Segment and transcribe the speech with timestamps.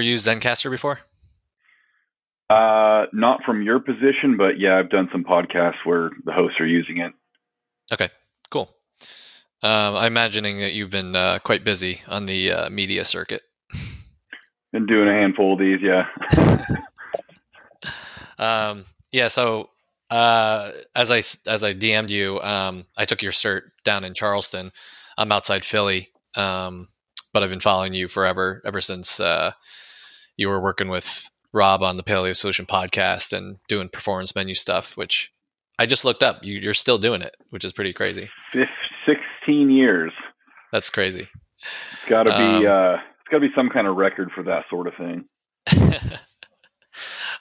[0.00, 0.98] ever used Zencastr before?
[2.48, 6.66] Uh, not from your position, but yeah, I've done some podcasts where the hosts are
[6.66, 7.12] using it.
[7.92, 8.08] Okay,
[8.50, 8.74] cool.
[9.62, 13.42] Um, I'm imagining that you've been uh, quite busy on the uh, media circuit.
[14.72, 16.06] Been doing a handful of these, yeah.
[18.38, 19.26] um, yeah.
[19.26, 19.68] So
[20.10, 21.18] uh, as I
[21.50, 24.70] as I DM'd you, um, I took your cert down in Charleston.
[25.18, 26.86] I'm outside Philly, um,
[27.32, 29.52] but I've been following you forever, ever since uh,
[30.40, 34.96] you were working with Robb on the Paleo Solution podcast and doing performance menu stuff,
[34.96, 35.34] which
[35.78, 36.42] I just looked up.
[36.42, 38.30] You, are still doing it, which is pretty crazy.
[39.06, 40.12] Sixteen years.
[40.72, 41.28] That's crazy.
[41.92, 42.66] It's got to be.
[42.66, 45.26] Um, uh, it's got to be some kind of record for that sort of thing.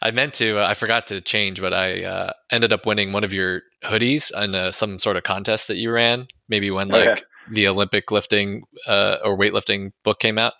[0.01, 0.59] I meant to.
[0.59, 4.29] Uh, I forgot to change, but I uh, ended up winning one of your hoodies
[4.43, 6.27] in uh, some sort of contest that you ran.
[6.49, 7.21] Maybe when like okay.
[7.49, 10.53] the Olympic lifting uh, or weightlifting book came out,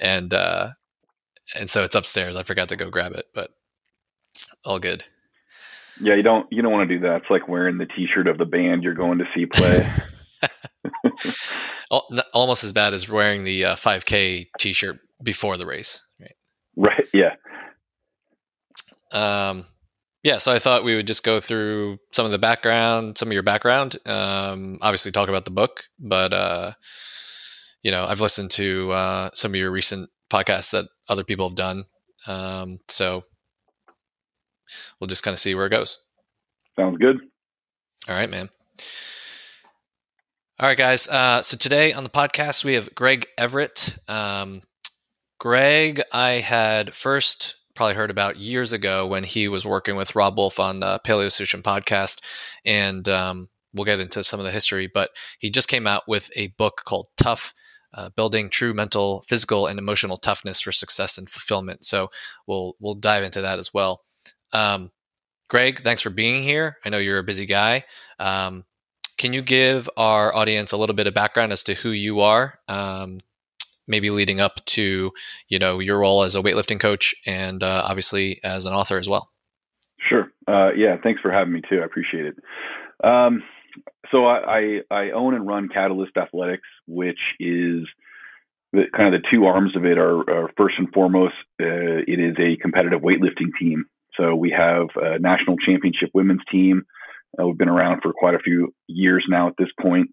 [0.00, 0.70] and uh,
[1.58, 2.36] and so it's upstairs.
[2.36, 3.50] I forgot to go grab it, but
[4.64, 5.04] all good.
[6.00, 7.22] Yeah, you don't you don't want to do that.
[7.22, 9.86] It's like wearing the T-shirt of the band you're going to see play.
[12.32, 16.06] Almost as bad as wearing the uh, 5K T-shirt before the race.
[16.18, 16.36] Right.
[16.76, 17.06] Right.
[17.12, 17.34] Yeah.
[19.12, 19.66] Um,
[20.22, 23.32] yeah, so I thought we would just go through some of the background, some of
[23.32, 23.96] your background.
[24.06, 26.72] Um, obviously, talk about the book, but uh,
[27.82, 31.56] you know, I've listened to uh, some of your recent podcasts that other people have
[31.56, 31.84] done.
[32.26, 33.24] Um, so
[34.98, 35.98] we'll just kind of see where it goes.
[36.76, 37.16] Sounds good.
[38.08, 38.48] All right, man.
[40.58, 41.08] All right, guys.
[41.08, 43.96] Uh, so today on the podcast, we have Greg Everett.
[44.08, 44.62] Um,
[45.38, 50.36] Greg, I had first probably heard about years ago when he was working with Robb
[50.36, 52.22] Wolf on the Paleo Solution podcast.
[52.64, 56.30] And um, we'll get into some of the history, but he just came out with
[56.36, 57.54] a book called Tough.
[57.92, 61.84] Uh, building true mental, physical, and emotional toughness for success and fulfillment.
[61.84, 62.08] So
[62.46, 64.02] we'll we'll dive into that as well.
[64.52, 64.90] Um,
[65.48, 66.76] Greg, thanks for being here.
[66.84, 67.84] I know you're a busy guy.
[68.20, 68.64] Um,
[69.18, 72.58] can you give our audience a little bit of background as to who you are?
[72.68, 73.18] Um,
[73.88, 75.10] maybe leading up to
[75.48, 79.08] you know your role as a weightlifting coach and uh, obviously as an author as
[79.08, 79.30] well.
[80.08, 80.32] Sure.
[80.48, 80.96] Uh, yeah.
[81.02, 81.80] Thanks for having me too.
[81.80, 82.36] I appreciate it.
[84.10, 87.86] So I, I, I own and run Catalyst Athletics, which is
[88.72, 92.18] the, kind of the two arms of it are, are first and foremost, uh, it
[92.20, 93.84] is a competitive weightlifting team.
[94.16, 96.82] So we have a national championship women's team.
[97.38, 100.10] Uh, we've been around for quite a few years now at this point.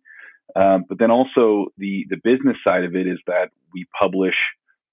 [0.56, 4.36] Um, but then also the the business side of it is that we publish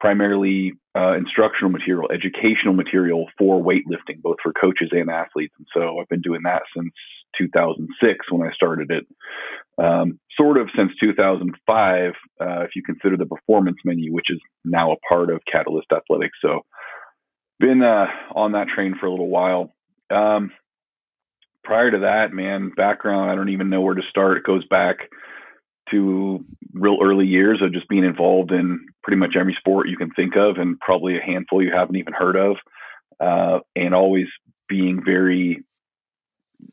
[0.01, 5.55] primarily uh, instructional material, educational material for weightlifting, both for coaches and athletes.
[5.59, 6.93] And so I've been doing that since
[7.39, 9.07] 2006 when I started it.
[9.77, 14.93] Um, sort of since 2005, uh, if you consider the performance menu, which is now
[14.93, 16.39] a part of Catalyst Athletics.
[16.41, 16.61] So
[17.59, 19.73] been uh, on that train for a little while.
[20.11, 20.53] Um,
[21.65, 24.37] prior to that, man, background, I don't even know where to start.
[24.37, 24.97] It goes back
[25.91, 30.11] to real early years of just being involved in pretty much every sport you can
[30.11, 32.57] think of, and probably a handful you haven't even heard of,
[33.21, 34.27] uh, and always
[34.69, 35.63] being very,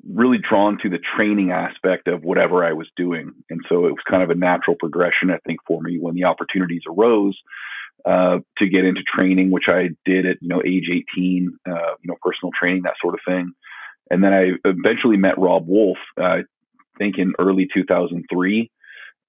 [0.08, 3.34] really drawn to the training aspect of whatever I was doing.
[3.50, 6.26] And so it was kind of a natural progression, I think, for me when the
[6.26, 7.38] opportunities arose.
[8.04, 11.72] Uh, to get into training, which I did at you know age 18, uh,
[12.02, 13.54] you know personal training that sort of thing,
[14.10, 16.42] and then I eventually met Robb Wolf, uh, I
[16.98, 18.72] think in early 2003,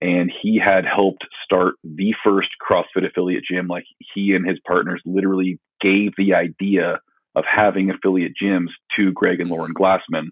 [0.01, 3.69] and he had helped start the first CrossFit affiliate gym.
[3.69, 7.01] Like he and his partners literally gave the idea
[7.35, 10.29] of having affiliate gyms to Greg and Lauren Glassman.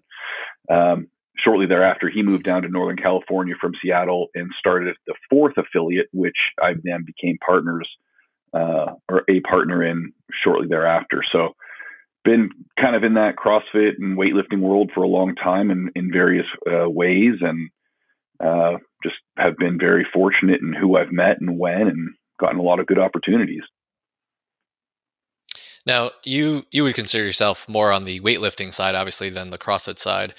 [0.69, 1.07] Um,
[1.37, 6.07] shortly thereafter, he moved down to Northern California from Seattle and started the fourth affiliate,
[6.11, 7.89] which I then became partners
[8.53, 10.13] uh, or a partner in
[10.43, 11.23] shortly thereafter.
[11.31, 11.55] So,
[12.23, 16.11] been kind of in that CrossFit and weightlifting world for a long time in, in
[16.11, 17.69] various uh, ways, and
[18.43, 22.63] uh, just have been very fortunate in who I've met and when, and gotten a
[22.63, 23.63] lot of good opportunities.
[25.85, 29.97] Now, you you would consider yourself more on the weightlifting side, obviously, than the CrossFit
[29.97, 30.33] side.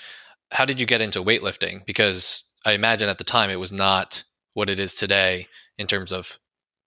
[0.52, 1.84] How did you get into weightlifting?
[1.86, 4.22] Because I imagine at the time it was not
[4.54, 5.48] what it is today
[5.78, 6.38] in terms of,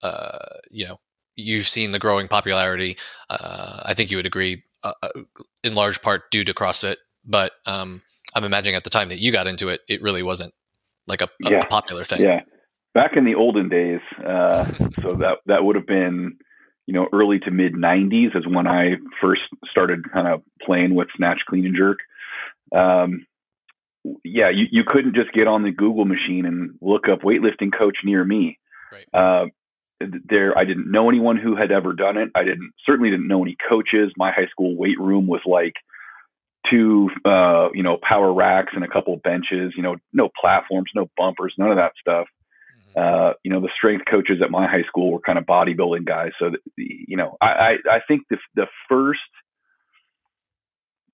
[0.03, 0.37] uh,
[0.69, 0.99] you know,
[1.35, 2.97] you've seen the growing popularity.
[3.29, 5.09] Uh, I think you would agree, uh, uh
[5.63, 6.97] in large part due to CrossFit.
[7.25, 8.03] But um,
[8.35, 10.53] I'm imagining at the time that you got into it, it really wasn't
[11.07, 11.65] like a, a yeah.
[11.65, 12.21] popular thing.
[12.21, 12.41] Yeah,
[12.93, 14.65] back in the olden days, uh,
[15.01, 16.37] so that that would have been
[16.87, 21.07] you know early to mid 90s is when I first started kind of playing with
[21.15, 21.99] snatch, clean, and jerk.
[22.75, 23.25] Um,
[24.23, 27.97] yeah, you, you couldn't just get on the Google machine and look up weightlifting coach
[28.03, 28.59] near me.
[28.91, 29.07] Right.
[29.13, 29.45] Uh,
[29.99, 32.29] there, I didn't know anyone who had ever done it.
[32.35, 34.11] I didn't certainly didn't know any coaches.
[34.17, 35.73] My high school weight room was like
[36.69, 39.73] two, uh, you know, power racks and a couple benches.
[39.75, 42.27] You know, no platforms, no bumpers, none of that stuff.
[42.95, 46.31] Uh, you know, the strength coaches at my high school were kind of bodybuilding guys.
[46.39, 49.19] So, that, you know, I, I, I think the, the first,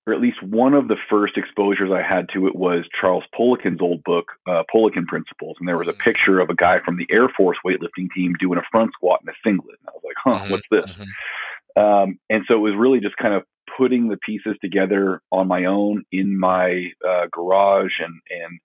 [0.06, 3.80] or at least one of the first exposures I had to it was Charles Poliquin's
[3.80, 5.56] old book, uh, Poliquin Principles.
[5.60, 6.02] And there was a mm-hmm.
[6.02, 9.28] picture of a guy from the Air Force weightlifting team doing a front squat in
[9.28, 9.78] a singlet.
[9.80, 10.96] And I was like, huh, mm-hmm, what's this?
[10.96, 11.82] Mm-hmm.
[11.82, 13.44] Um, and so it was really just kind of
[13.76, 18.60] putting the pieces together on my own in my uh, garage and, and,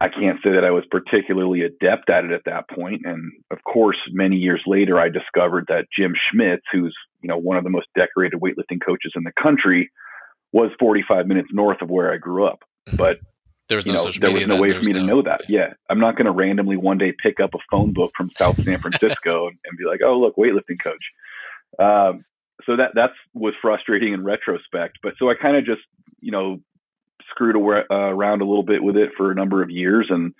[0.00, 3.02] I can't say that I was particularly adept at it at that point.
[3.04, 7.56] And of course, many years later, I discovered that Jim Schmitz, who's you know one
[7.56, 9.90] of the most decorated weightlifting coaches in the country,
[10.52, 12.60] was 45 minutes north of where I grew up.
[12.96, 13.20] But
[13.68, 15.48] there was no, know, there was no way for me no, to know that.
[15.48, 18.62] Yeah, I'm not going to randomly one day pick up a phone book from South
[18.62, 21.04] San Francisco and, and, be like, "Oh, look, weightlifting coach."
[21.78, 22.24] Um,
[22.66, 24.98] so that that's was frustrating in retrospect.
[25.02, 25.82] But so I kind of just
[26.20, 26.60] you know
[27.30, 30.08] screwed uh, around a little bit with it for a number of years.
[30.10, 30.34] And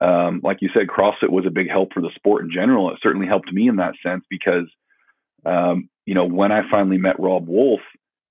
[0.00, 2.90] um, like you said, CrossFit was a big help for the sport in general.
[2.90, 4.68] It certainly helped me in that sense because,
[5.44, 7.80] um, you know, when I finally met Robb Wolf,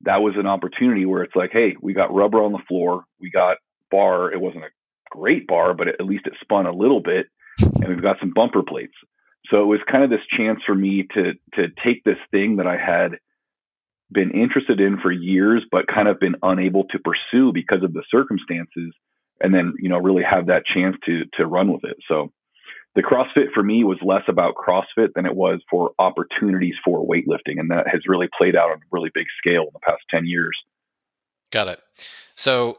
[0.02, 3.30] that was an opportunity where it's like, hey, we got rubber on the floor, we
[3.30, 3.58] got
[3.90, 4.32] bar.
[4.32, 4.70] It wasn't a
[5.12, 7.28] great bar, but at least it spun a little bit,
[7.60, 8.94] and we've got some bumper plates.
[9.50, 12.68] So it was kind of this chance for me to to take this thing that
[12.68, 13.20] I had
[14.12, 18.04] been interested in for years, but kind of been unable to pursue because of the
[18.09, 18.94] circumstances,
[19.42, 21.98] and then you know really have that chance to to run with it.
[22.07, 22.31] So
[22.95, 27.59] the CrossFit for me was less about CrossFit than it was for opportunities for weightlifting,
[27.59, 30.25] and that has really played out on a really big scale in the past ten
[30.25, 30.57] years.
[31.51, 31.80] Got it.
[32.36, 32.77] So,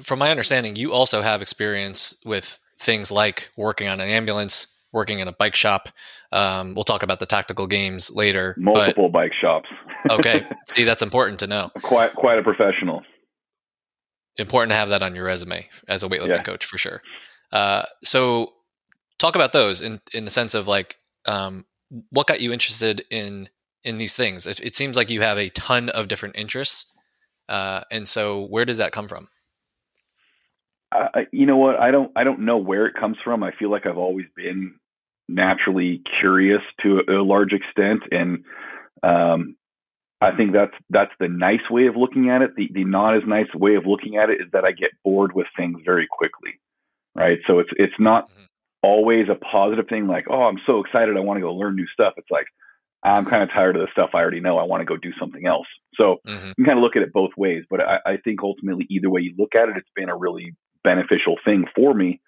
[0.00, 5.18] from my understanding, you also have experience with things like working on an ambulance, working
[5.18, 5.90] in a bike shop.
[6.32, 8.54] Um, we'll talk about the tactical games later.
[8.56, 9.68] Multiple but, bike shops.
[10.10, 11.70] okay, see, that's important to know.
[11.82, 13.02] Quite, quite a professional.
[14.38, 16.42] Important to have that on your resume as a weightlifting yeah.
[16.42, 17.02] coach for sure.
[17.52, 18.54] Uh, so,
[19.18, 21.66] talk about those in in the sense of like, um,
[22.10, 23.48] what got you interested in
[23.84, 24.46] in these things?
[24.46, 26.96] It, it, seems like you have a ton of different interests,
[27.48, 29.28] uh, and so where does that come from?
[30.90, 31.78] Uh, you know what?
[31.78, 32.10] I don't.
[32.16, 33.44] I don't know where it comes from.
[33.44, 34.74] I feel like I've always been
[35.28, 38.44] naturally curious to a, a large extent, and
[39.02, 39.56] um,
[40.20, 42.50] I think that's that's the nice way of looking at it.
[42.56, 45.34] The the not as nice way of looking at it is that I get bored
[45.34, 46.60] with things very quickly,
[47.14, 47.38] right?
[47.46, 48.44] So it's it's not mm-hmm.
[48.82, 50.06] always a positive thing.
[50.06, 52.14] Like, oh, I'm so excited, I want to go learn new stuff.
[52.16, 52.46] It's like
[53.04, 54.58] I'm kind of tired of the stuff I already know.
[54.58, 55.66] I want to go do something else.
[55.94, 56.48] So mm-hmm.
[56.48, 57.64] you can kind of look at it both ways.
[57.68, 60.54] But I, I think ultimately, either way you look at it, it's been a really
[60.82, 62.20] beneficial thing for me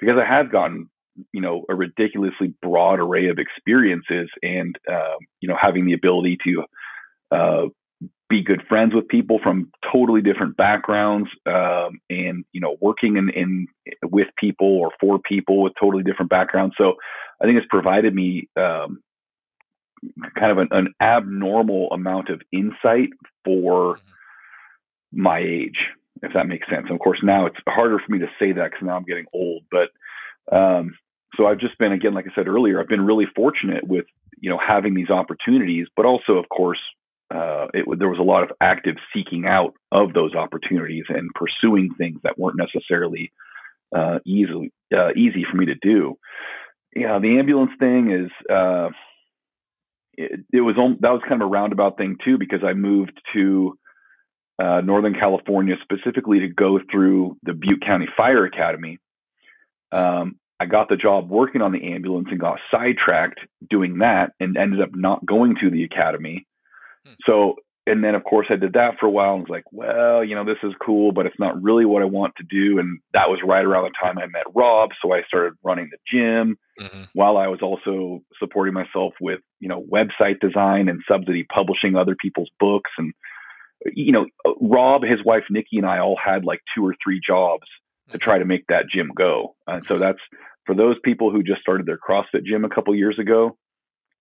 [0.00, 0.88] because I have gotten
[1.32, 6.38] you know a ridiculously broad array of experiences and um, you know having the ability
[6.44, 6.64] to
[7.30, 7.66] uh,
[8.28, 13.30] be good friends with people from totally different backgrounds um, and you know working in,
[13.30, 13.66] in
[14.02, 16.94] with people or for people with totally different backgrounds so
[17.42, 19.00] i think it's provided me um,
[20.38, 23.10] kind of an, an, abnormal amount of insight
[23.44, 25.22] for mm-hmm.
[25.22, 25.78] my age
[26.22, 28.70] if that makes sense and of course now it's harder for me to say that
[28.70, 29.90] because now i'm getting old but
[30.54, 30.94] um,
[31.36, 34.06] so I've just been again, like I said earlier, I've been really fortunate with
[34.40, 36.80] you know having these opportunities, but also of course
[37.34, 41.90] uh, it, there was a lot of active seeking out of those opportunities and pursuing
[41.96, 43.32] things that weren't necessarily
[43.94, 46.18] uh, easily uh, easy for me to do.
[46.94, 48.90] Yeah, the ambulance thing is uh,
[50.16, 53.78] it, it, was that was kind of a roundabout thing too because I moved to
[54.62, 58.98] uh, Northern California specifically to go through the Butte County Fire Academy.
[59.90, 64.56] Um, I got the job working on the ambulance and got sidetracked doing that and
[64.56, 66.46] ended up not going to the academy.
[67.06, 67.12] Hmm.
[67.26, 67.56] So,
[67.86, 70.34] and then of course I did that for a while and was like, well, you
[70.34, 72.78] know, this is cool, but it's not really what I want to do.
[72.78, 74.90] And that was right around the time I met Robb.
[75.02, 77.02] So I started running the gym mm-hmm.
[77.12, 82.16] while I was also supporting myself with, you know, website design and subsidy publishing other
[82.18, 82.90] people's books.
[82.96, 83.12] And,
[83.92, 84.24] you know,
[84.62, 87.66] Robb, his wife, Nikki, and I all had like two or three jobs
[88.12, 89.56] to try to make that gym go.
[89.66, 90.18] And so that's
[90.66, 93.56] for those people who just started their CrossFit gym a couple years ago,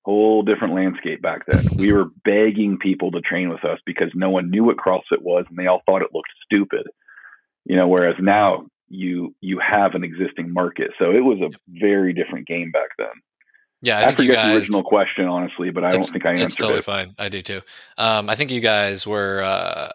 [0.06, 1.64] whole different landscape back then.
[1.78, 5.46] We were begging people to train with us because no one knew what CrossFit was
[5.50, 6.88] and they all thought it looked stupid.
[7.66, 10.92] You know, whereas now you you have an existing market.
[11.00, 13.08] So it was a very different game back then.
[13.82, 16.46] Yeah, I, I forget guys, the original question, honestly, but I don't think I answered
[16.46, 16.86] it's totally it.
[16.86, 17.16] fine.
[17.18, 17.62] I do too.
[17.98, 19.42] Um, I think you guys were.
[19.44, 19.90] Uh,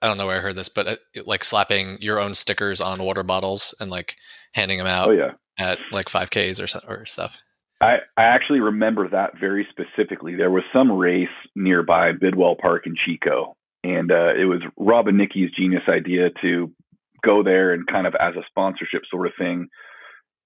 [0.00, 3.02] I don't know where I heard this, but uh, like slapping your own stickers on
[3.02, 4.16] water bottles and like
[4.52, 5.08] handing them out.
[5.08, 5.32] Oh yeah.
[5.58, 7.42] At like 5Ks or or stuff.
[7.80, 10.36] I, I actually remember that very specifically.
[10.36, 15.18] There was some race nearby Bidwell Park in Chico, and uh, it was Robb and
[15.18, 16.70] Nikki's genius idea to
[17.24, 19.68] go there and kind of as a sponsorship sort of thing,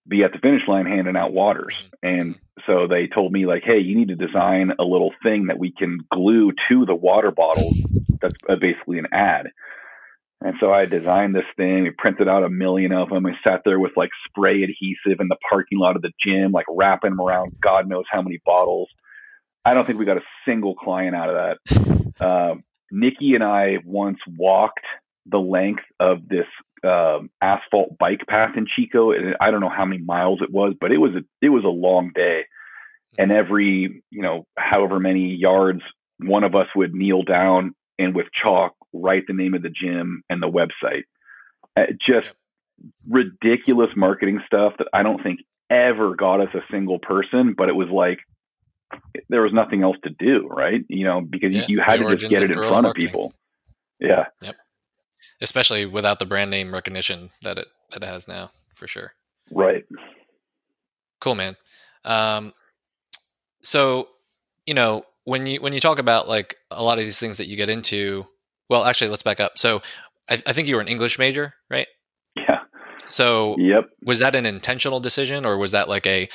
[0.09, 1.75] be at the finish line handing out waters.
[2.03, 2.37] And
[2.67, 5.73] so they told me like, hey, you need to design a little thing that we
[5.73, 7.71] can glue to the water bottle.
[8.21, 9.49] That's basically an ad.
[10.47, 11.83] And so I designed this thing.
[11.83, 13.27] We printed out a million of them.
[13.27, 16.67] I sat there with like spray adhesive in the parking lot of the gym, like
[16.71, 18.89] wrapping them around God knows how many bottles.
[19.65, 22.25] I don't think we got a single client out of that.
[22.25, 22.63] Um,
[22.93, 24.85] Nikki and I once walked
[25.27, 26.47] the length of this
[26.85, 30.75] um, asphalt bike path in Chico, and I don't know how many miles it was,
[30.81, 32.45] but it was a it was a long day.
[33.19, 35.83] And every you know however many yards,
[36.21, 40.23] one of us would kneel down and with chalk write the name of the gym
[40.29, 41.05] and the website.
[41.77, 42.27] Uh, just
[43.09, 47.75] ridiculous marketing stuff that I don't think ever got us a single person, but it
[47.75, 48.21] was like
[49.29, 50.85] there was nothing else to do, right?
[50.89, 52.89] You know, because yeah, you, had to just get it in front marketing.
[52.89, 53.33] of people.
[53.99, 54.27] Yeah.
[54.43, 54.57] Yep.
[55.41, 59.13] Especially without the brand name recognition that it that it has now, for sure.
[59.51, 59.85] Right.
[61.21, 61.57] Cool, man.
[62.05, 62.53] Um,
[63.63, 64.09] so,
[64.67, 67.49] you know, when you when you talk about like a lot of these things that
[67.49, 68.27] you get into,
[68.71, 69.59] well, actually, let's back up.
[69.59, 69.83] So,
[70.31, 71.89] I, I think you were an English major, right?
[72.37, 72.61] Yeah.
[73.09, 73.91] So, yep.
[74.07, 76.29] Was that an intentional decision, or was that like a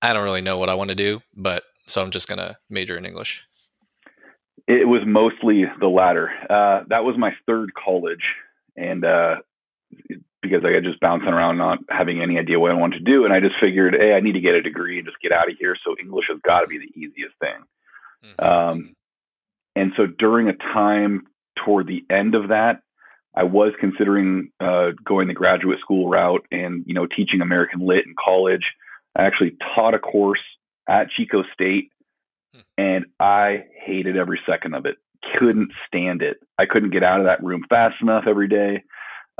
[0.00, 2.96] I don't really know what I want to do, but so I'm just gonna major
[2.96, 3.44] in English?
[4.68, 6.30] It was mostly the latter.
[6.48, 8.22] Uh, that was my third college,
[8.76, 9.36] and uh,
[10.42, 13.24] because I got just bouncing around, not having any idea what I wanted to do,
[13.24, 15.50] and I just figured, hey, I need to get a degree and just get out
[15.50, 15.74] of here.
[15.84, 17.64] So English has got to be the easiest thing.
[18.24, 18.44] Mm-hmm.
[18.44, 18.94] Um,
[19.76, 21.26] and so during a time
[21.64, 22.82] toward the end of that,
[23.34, 28.04] I was considering uh, going the graduate school route and you know teaching American Lit
[28.06, 28.64] in college.
[29.14, 30.42] I actually taught a course
[30.88, 31.90] at Chico State,
[32.52, 32.60] hmm.
[32.76, 34.96] and I hated every second of it.
[35.36, 36.38] Couldn't stand it.
[36.58, 38.82] I couldn't get out of that room fast enough every day.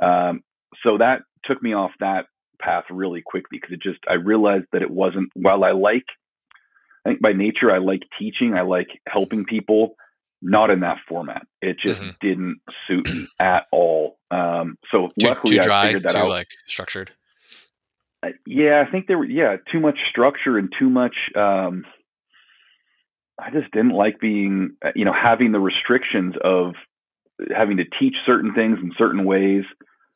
[0.00, 0.42] Um,
[0.84, 2.26] so that took me off that
[2.60, 5.30] path really quickly because it just I realized that it wasn't.
[5.34, 6.06] While I like,
[7.08, 8.54] I think by nature I like teaching.
[8.54, 9.94] I like helping people
[10.42, 11.46] not in that format.
[11.62, 12.10] It just mm-hmm.
[12.20, 14.18] didn't suit me at all.
[14.30, 16.28] Um, so too, luckily too dry, I figured that too out.
[16.28, 17.14] like structured.
[18.22, 21.14] Uh, yeah, I think there were yeah too much structure and too much.
[21.34, 21.84] Um,
[23.40, 26.74] I just didn't like being uh, you know having the restrictions of
[27.56, 29.64] having to teach certain things in certain ways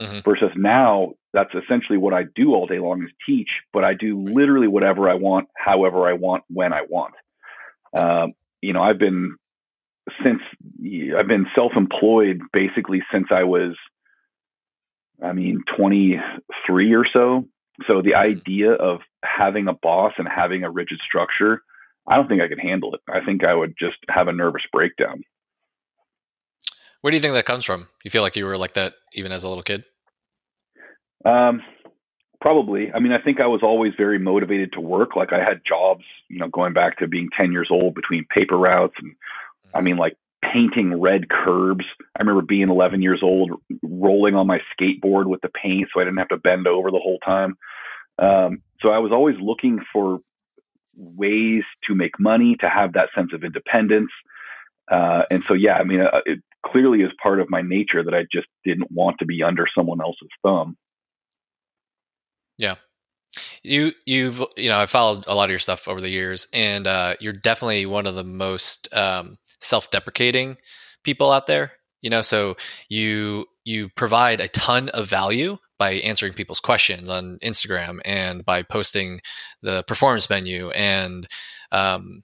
[0.00, 0.18] mm-hmm.
[0.18, 4.22] versus now that's essentially what I do all day long is teach, but I do
[4.22, 7.14] literally whatever I want, however I want, when I want.
[7.96, 9.36] Um, you know, I've been
[10.22, 10.40] since
[11.16, 13.76] I've been self-employed basically since I was,
[15.22, 17.46] I mean, 23 or so.
[17.86, 18.20] So the mm-hmm.
[18.20, 21.62] idea of having a boss and having a rigid structure,
[22.06, 23.00] I don't think I could handle it.
[23.08, 25.22] I think I would just have a nervous breakdown.
[27.00, 27.88] Where do you think that comes from?
[28.04, 29.84] You feel like you were like that even as a little kid?
[31.24, 31.62] Um,
[32.40, 32.92] probably.
[32.92, 35.16] I mean, I think I was always very motivated to work.
[35.16, 38.58] Like I had jobs, you know, going back to being 10 years old between paper
[38.58, 39.14] routes and
[39.74, 41.84] I mean, like painting red curbs.
[42.16, 43.52] I remember being 11 years old,
[43.82, 46.98] rolling on my skateboard with the paint so I didn't have to bend over the
[46.98, 47.56] whole time.
[48.18, 50.18] Um, so I was always looking for
[50.96, 54.10] ways to make money, to have that sense of independence.
[54.90, 58.14] Uh, and so, yeah, I mean, uh, it clearly is part of my nature that
[58.14, 60.76] I just didn't want to be under someone else's thumb.
[62.58, 62.76] Yeah.
[63.62, 66.86] You, you've, you know, I followed a lot of your stuff over the years, and
[66.86, 70.56] uh, you're definitely one of the most um, self-deprecating
[71.04, 72.56] people out there you know so
[72.90, 78.62] you you provide a ton of value by answering people's questions on instagram and by
[78.62, 79.20] posting
[79.62, 81.26] the performance menu and
[81.72, 82.22] um,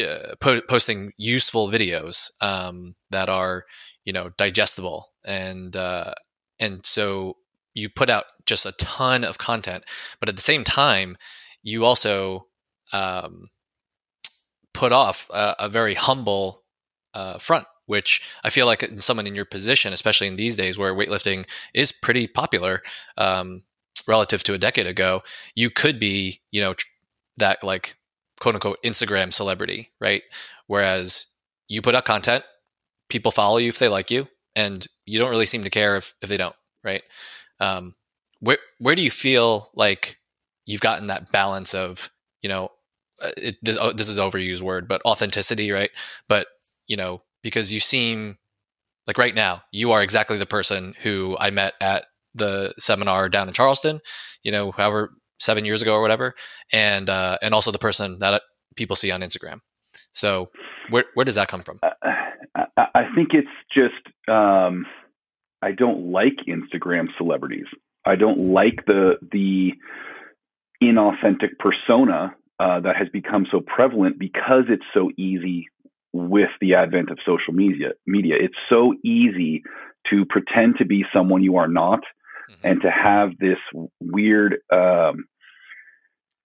[0.00, 3.64] uh, po- posting useful videos um, that are
[4.04, 6.12] you know digestible and uh,
[6.58, 7.34] and so
[7.74, 9.84] you put out just a ton of content
[10.18, 11.16] but at the same time
[11.62, 12.46] you also
[12.92, 13.48] um,
[14.74, 16.64] put off a, a very humble
[17.14, 20.78] uh, front, which I feel like in someone in your position, especially in these days
[20.78, 22.82] where weightlifting is pretty popular
[23.16, 23.62] um,
[24.06, 25.22] relative to a decade ago,
[25.54, 26.86] you could be, you know, tr-
[27.38, 27.96] that like
[28.40, 30.22] quote unquote Instagram celebrity, right?
[30.66, 31.26] Whereas
[31.68, 32.44] you put out content,
[33.08, 36.14] people follow you if they like you, and you don't really seem to care if,
[36.22, 37.02] if they don't, right?
[37.60, 37.94] Um,
[38.40, 40.18] where where do you feel like
[40.66, 42.10] you've gotten that balance of,
[42.42, 42.70] you know,
[43.22, 45.90] uh, it, this, oh, this is overused word, but authenticity, right?
[46.28, 46.46] But
[46.86, 48.38] you know, because you seem
[49.06, 53.48] like right now, you are exactly the person who I met at the seminar down
[53.48, 54.00] in Charleston,
[54.42, 56.34] you know, however seven years ago or whatever,
[56.72, 58.40] and uh, and also the person that uh,
[58.76, 59.60] people see on Instagram.
[60.12, 60.50] So
[60.90, 61.80] where where does that come from?
[61.82, 61.90] Uh,
[62.76, 64.86] I, I think it's just um,
[65.62, 67.66] I don't like Instagram celebrities.
[68.04, 69.72] I don't like the the
[70.82, 75.68] inauthentic persona uh, that has become so prevalent because it's so easy
[76.12, 77.90] with the advent of social media.
[78.06, 79.62] Media, it's so easy
[80.08, 82.66] to pretend to be someone you are not, mm-hmm.
[82.66, 83.58] and to have this
[84.00, 85.24] weird um,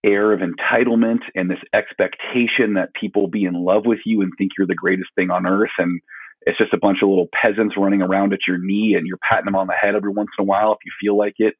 [0.05, 4.51] air of entitlement and this expectation that people be in love with you and think
[4.57, 5.99] you're the greatest thing on earth and
[6.45, 9.45] it's just a bunch of little peasants running around at your knee and you're patting
[9.45, 11.55] them on the head every once in a while if you feel like it.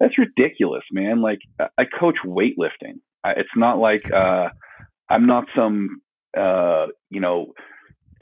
[0.00, 1.20] That's ridiculous, man.
[1.20, 3.00] Like I coach weightlifting.
[3.24, 4.48] It's not like uh,
[5.10, 6.00] I'm not some
[6.36, 7.52] uh, you know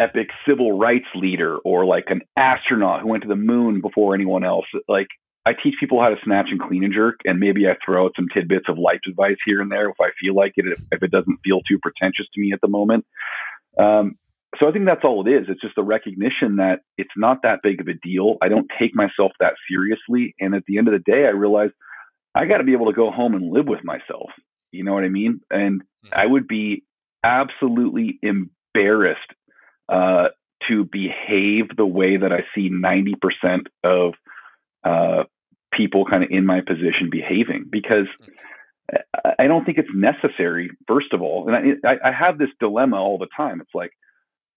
[0.01, 4.45] epic civil rights leader or like an astronaut who went to the moon before anyone
[4.45, 4.67] else.
[4.89, 5.07] Like
[5.47, 8.13] I teach people how to snatch and clean and jerk, and maybe I throw out
[8.17, 11.03] some tidbits of life advice here and there if I feel like it, if, if
[11.03, 13.07] it doesn't feel too pretentious to me at the moment.
[13.79, 14.17] Um,
[14.59, 15.47] so I think that's all it is.
[15.49, 18.37] It's just a recognition that it's not that big of a deal.
[18.43, 20.35] I don't take myself that seriously.
[20.41, 21.71] And at the end of the day, I realize
[22.35, 24.31] I got to be able to go home and live with myself.
[24.73, 25.41] You know what I mean?
[25.50, 26.09] And mm-hmm.
[26.12, 26.85] I would be
[27.25, 29.21] absolutely embarrassed
[29.88, 30.29] uh,
[30.69, 34.15] to behave the way that I see 90% of
[34.85, 35.25] uh,
[35.73, 38.33] people kind of in my position behaving because mm-hmm.
[39.38, 41.49] I don't think it's necessary, first of all.
[41.49, 43.61] And I, I have this dilemma all the time.
[43.61, 43.91] It's like,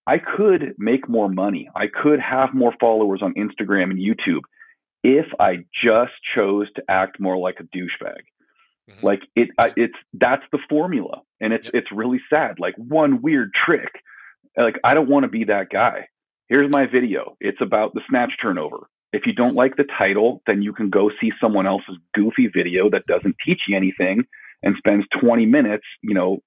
[0.08, 1.70] I could make more money.
[1.76, 4.42] I could have more followers on Instagram and YouTube
[5.04, 8.22] if I just chose to act more like a douchebag.
[8.90, 9.06] Mm-hmm.
[9.06, 11.76] Like it, I, it's that's the formula, and it's yep.
[11.76, 12.60] it's really sad.
[12.60, 13.92] Like one weird trick.
[14.58, 16.08] Like I don't want to be that guy.
[16.50, 17.38] Here's my video.
[17.40, 18.88] It's about the snatch turnover.
[19.14, 22.90] If you don't like the title, then you can go see someone else's goofy video
[22.90, 24.26] that doesn't teach you anything
[24.64, 26.40] and spends 20 minutes, you know,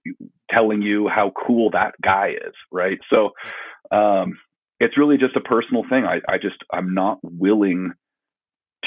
[0.50, 2.99] telling you how cool that guy is, right?
[3.11, 3.30] So
[3.90, 4.38] um,
[4.80, 6.04] it's really just a personal thing.
[6.04, 7.92] I, I just I'm not willing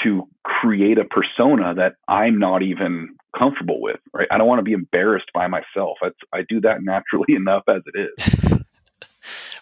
[0.04, 4.28] to create a persona that I'm not even comfortable with, right?
[4.30, 5.98] I don't want to be embarrassed by myself.
[6.02, 8.60] I, I do that naturally enough as it is.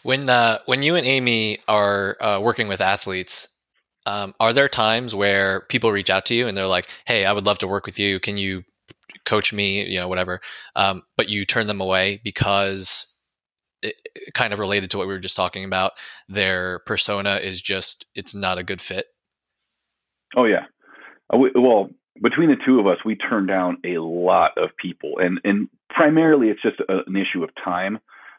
[0.03, 3.49] when uh, when you and Amy are uh, working with athletes,
[4.05, 7.33] um, are there times where people reach out to you and they're like, "Hey, I
[7.33, 8.21] would love to work with you.
[8.21, 8.65] Can you
[9.27, 10.41] coach me, you know, whatever.
[10.75, 13.21] Um, but you turn them away because
[13.83, 13.95] it,
[14.33, 15.93] kind of related to what we were just talking about.
[16.29, 19.07] Their persona is just, it's not a good fit.
[20.35, 20.65] Oh yeah.
[21.33, 21.91] Uh, well,
[22.23, 26.49] between the two of us, we turn down a lot of people and, and primarily
[26.49, 27.99] it's just a, an issue of time.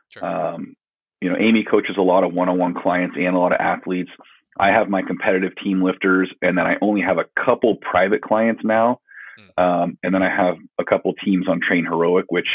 [0.10, 0.26] Sure.
[0.26, 0.76] Um,
[1.22, 4.12] you know, Amy coaches a lot of one-on-one clients and a lot of athletes.
[4.60, 8.62] I have my competitive team lifters, and then I only have a couple private clients
[8.64, 9.00] now.
[9.38, 9.64] Hmm.
[9.64, 12.48] Um, and then I have a couple teams on Train Heroic, which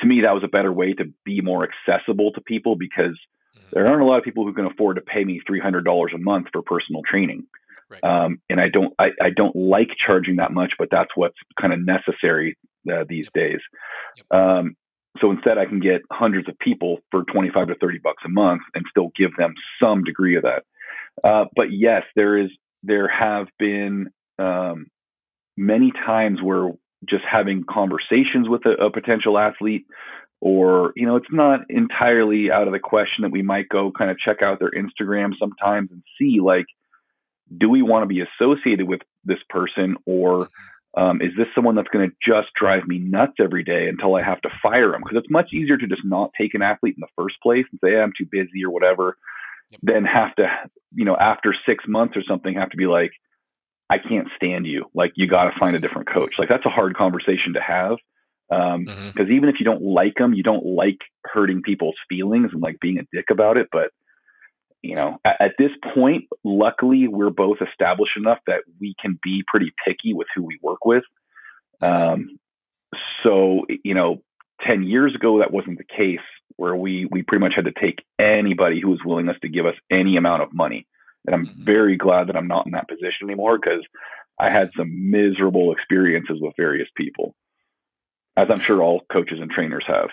[0.00, 3.18] to me that was a better way to be more accessible to people because
[3.56, 3.70] mm.
[3.72, 6.12] there aren't a lot of people who can afford to pay me three hundred dollars
[6.14, 7.46] a month for personal training.
[7.88, 8.02] Right.
[8.02, 11.72] Um, and I don't I, I don't like charging that much, but that's what's kind
[11.72, 12.56] of necessary
[12.92, 13.32] uh, these yep.
[13.32, 13.60] days.
[14.16, 14.40] Yep.
[14.40, 14.76] Um,
[15.20, 18.62] so instead, I can get hundreds of people for 25 to 30 bucks a month
[18.74, 20.64] and still give them some degree of that.
[21.24, 22.50] Uh, but yes, there is
[22.82, 24.86] there have been um,
[25.56, 26.70] many times where
[27.08, 29.86] just having conversations with a, a potential athlete
[30.40, 34.10] or you know it's not entirely out of the question that we might go kind
[34.10, 36.66] of check out their instagram sometimes and see like
[37.56, 40.48] do we want to be associated with this person or
[40.96, 44.22] um, is this someone that's going to just drive me nuts every day until I
[44.22, 45.02] have to fire them?
[45.02, 47.78] Because it's much easier to just not take an athlete in the first place and
[47.84, 49.18] say, hey, I'm too busy or whatever,
[49.70, 49.80] yep.
[49.82, 50.48] than have to,
[50.94, 53.12] you know, after six months or something, have to be like,
[53.88, 54.86] I can't stand you.
[54.94, 56.34] Like you got to find a different coach.
[56.38, 57.96] Like that's a hard conversation to have.
[58.50, 59.32] Um, because mm-hmm.
[59.32, 62.98] even if you don't like them, you don't like hurting people's feelings and like being
[62.98, 63.68] a dick about it.
[63.72, 63.90] But
[64.82, 69.42] you know, at, at this point, luckily we're both established enough that we can be
[69.46, 71.02] pretty picky with who we work with.
[71.80, 72.38] Um,
[73.22, 74.22] so you know,
[74.66, 76.24] ten years ago that wasn't the case
[76.56, 79.66] where we we pretty much had to take anybody who was willing us to give
[79.66, 80.86] us any amount of money.
[81.26, 81.64] And I'm mm-hmm.
[81.64, 83.84] very glad that I'm not in that position anymore because
[84.38, 87.34] I had some miserable experiences with various people,
[88.36, 90.08] as I'm sure all coaches and trainers have.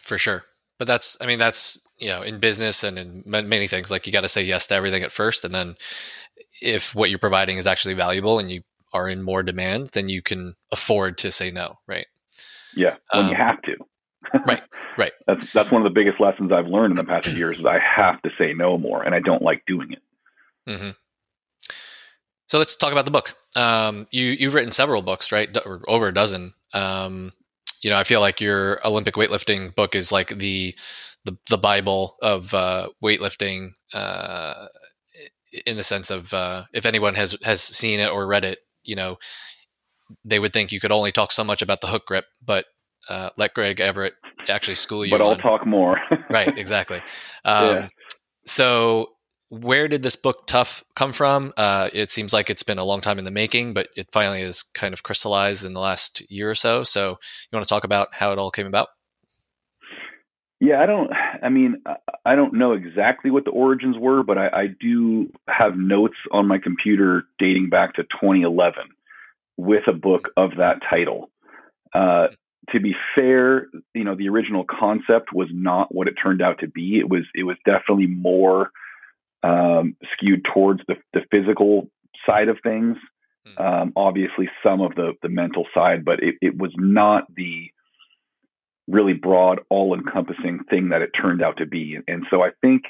[0.00, 0.44] For sure.
[0.78, 4.12] But that's, I mean, that's, you know, in business and in many things, like you
[4.12, 5.44] got to say yes to everything at first.
[5.44, 5.76] And then
[6.62, 10.22] if what you're providing is actually valuable and you are in more demand, then you
[10.22, 12.06] can afford to say no, right?
[12.74, 13.76] Yeah, when um, you have to.
[14.46, 14.62] right,
[14.96, 15.12] right.
[15.26, 17.78] That's that's one of the biggest lessons I've learned in the past years is I
[17.78, 20.02] have to say no more, and I don't like doing it.
[20.68, 20.90] Mm-hmm.
[22.46, 23.34] So let's talk about the book.
[23.56, 25.56] Um, you you've written several books, right?
[25.64, 26.54] Or over a dozen.
[26.74, 27.32] Um,
[27.82, 30.74] you know, I feel like your Olympic weightlifting book is like the
[31.24, 34.66] the, the Bible of uh, weightlifting, uh,
[35.66, 38.96] in the sense of uh, if anyone has has seen it or read it, you
[38.96, 39.18] know,
[40.24, 42.66] they would think you could only talk so much about the hook grip, but
[43.08, 44.14] uh, let Greg Everett
[44.48, 45.10] actually school you.
[45.10, 46.00] But I'll talk more.
[46.30, 47.02] right, exactly.
[47.44, 47.88] Um, Yeah.
[48.46, 49.12] So,
[49.50, 51.52] where did this book tough come from?
[51.56, 54.42] Uh, it seems like it's been a long time in the making, but it finally
[54.42, 56.84] has kind of crystallized in the last year or so.
[56.84, 58.88] So, you want to talk about how it all came about?
[60.60, 61.10] Yeah, I don't.
[61.42, 61.82] I mean,
[62.24, 66.46] I don't know exactly what the origins were, but I, I do have notes on
[66.46, 68.82] my computer dating back to 2011
[69.56, 71.30] with a book of that title.
[71.94, 72.28] Uh,
[72.72, 76.68] to be fair, you know, the original concept was not what it turned out to
[76.68, 76.98] be.
[76.98, 78.70] It was it was definitely more
[79.42, 81.88] um, skewed towards the the physical
[82.26, 82.96] side of things.
[83.46, 83.62] Hmm.
[83.62, 87.70] Um, obviously, some of the the mental side, but it, it was not the
[88.88, 91.96] really broad, all-encompassing thing that it turned out to be.
[92.08, 92.82] And so I think,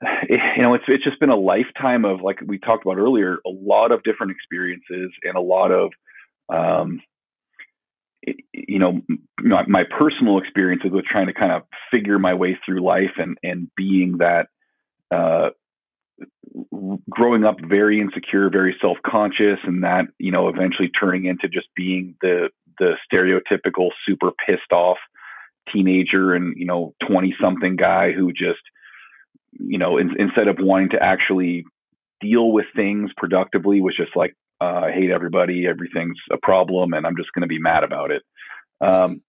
[0.00, 3.34] it, you know, it's it's just been a lifetime of like we talked about earlier,
[3.46, 5.92] a lot of different experiences and a lot of,
[6.48, 7.00] um,
[8.22, 9.00] it- you know,
[9.40, 13.38] my, my personal experiences with trying to kind of figure my way through life and
[13.42, 14.48] and being that.
[15.10, 15.50] Uh,
[17.10, 22.14] growing up very insecure, very self-conscious, and that you know eventually turning into just being
[22.20, 24.98] the the stereotypical super pissed off
[25.72, 28.60] teenager and you know 20 something guy who just
[29.52, 31.64] you know in, instead of wanting to actually
[32.20, 37.06] deal with things productively was just like uh, I hate everybody, everything's a problem, and
[37.06, 38.22] I'm just going to be mad about it.
[38.80, 39.20] Um,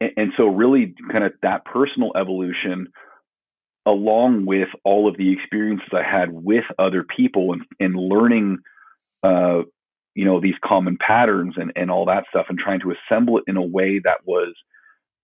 [0.00, 2.86] and, and so really kind of that personal evolution
[3.88, 8.58] along with all of the experiences I had with other people and, and learning,
[9.22, 9.62] uh,
[10.14, 13.44] you know, these common patterns and, and all that stuff and trying to assemble it
[13.46, 14.54] in a way that was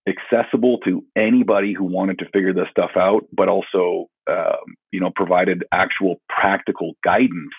[0.07, 5.11] accessible to anybody who wanted to figure this stuff out, but also, um, you know,
[5.15, 7.53] provided actual practical guidance.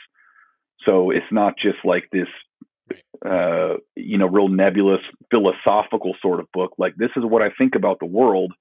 [0.85, 2.29] So it's not just like this,
[3.25, 6.73] uh, you know, real nebulous philosophical sort of book.
[6.79, 8.53] Like this is what I think about the world.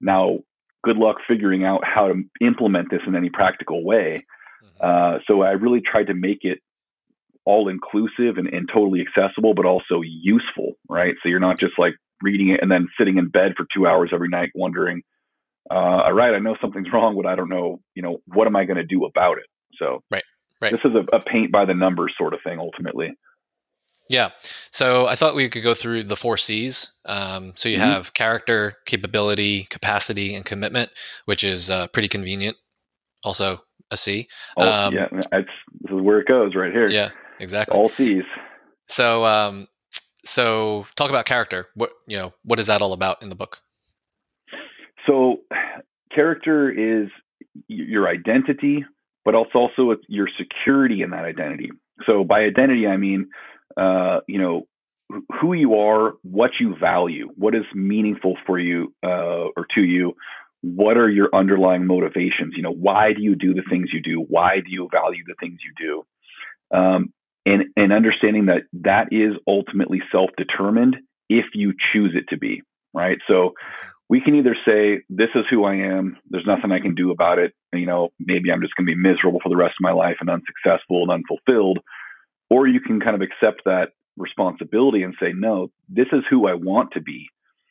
[0.00, 0.40] Now,
[0.82, 4.24] good luck figuring out how to implement this in any practical way.
[4.62, 4.68] Mhm.
[4.80, 6.60] Uh, so I really tried to make it
[7.44, 11.14] all inclusive and, and totally accessible, but also useful, right?
[11.22, 14.10] So you're not just like reading it and then sitting in bed for two hours
[14.12, 15.02] every night wondering,
[15.70, 18.56] uh, all right, I know something's wrong, but I don't know, you know, what am
[18.56, 19.46] I going to do about it?
[19.76, 20.22] So Right,
[20.60, 20.72] right.
[20.72, 23.12] this is a, a paint by the numbers sort of thing, ultimately.
[24.10, 24.30] Yeah.
[24.70, 26.92] So I thought we could go through the four C's.
[27.06, 27.82] Um, so you Mhm.
[27.82, 30.90] have character, capability, capacity, and commitment,
[31.26, 32.56] which is uh, pretty convenient.
[33.24, 33.58] Also
[33.92, 34.26] a C.
[34.56, 35.46] Oh, Um, yeah, that's,
[35.80, 36.88] this is where it goes right here.
[36.88, 37.76] Yeah, exactly.
[37.76, 38.24] All C's.
[38.88, 39.68] So, um,
[40.24, 41.68] so talk about character.
[41.74, 43.62] What you know, what is that all about in the book?
[45.06, 45.40] So,
[46.12, 47.08] character is
[47.68, 48.84] your identity,
[49.24, 51.70] but also also your security in that identity.
[52.06, 53.28] So, by identity, I mean,
[53.76, 54.66] uh, you know,
[55.40, 60.14] who you are, what you value, what is meaningful for you uh, or to you.
[60.62, 62.54] What are your underlying motivations?
[62.54, 64.24] You know, why do you do the things you do?
[64.28, 66.04] Why do you value the things you
[66.72, 66.76] do?
[66.76, 67.12] Um,
[67.46, 70.96] and and understanding that that is ultimately self-determined
[71.28, 73.18] if you choose it to be, right?
[73.26, 73.54] So
[74.10, 76.18] we can either say this is who I am.
[76.28, 77.54] There's nothing I can do about it.
[77.72, 80.16] You know, maybe I'm just going to be miserable for the rest of my life
[80.20, 81.78] and unsuccessful and unfulfilled.
[82.50, 86.54] Or you can kind of accept that responsibility and say, no, this is who I
[86.54, 87.28] want to be.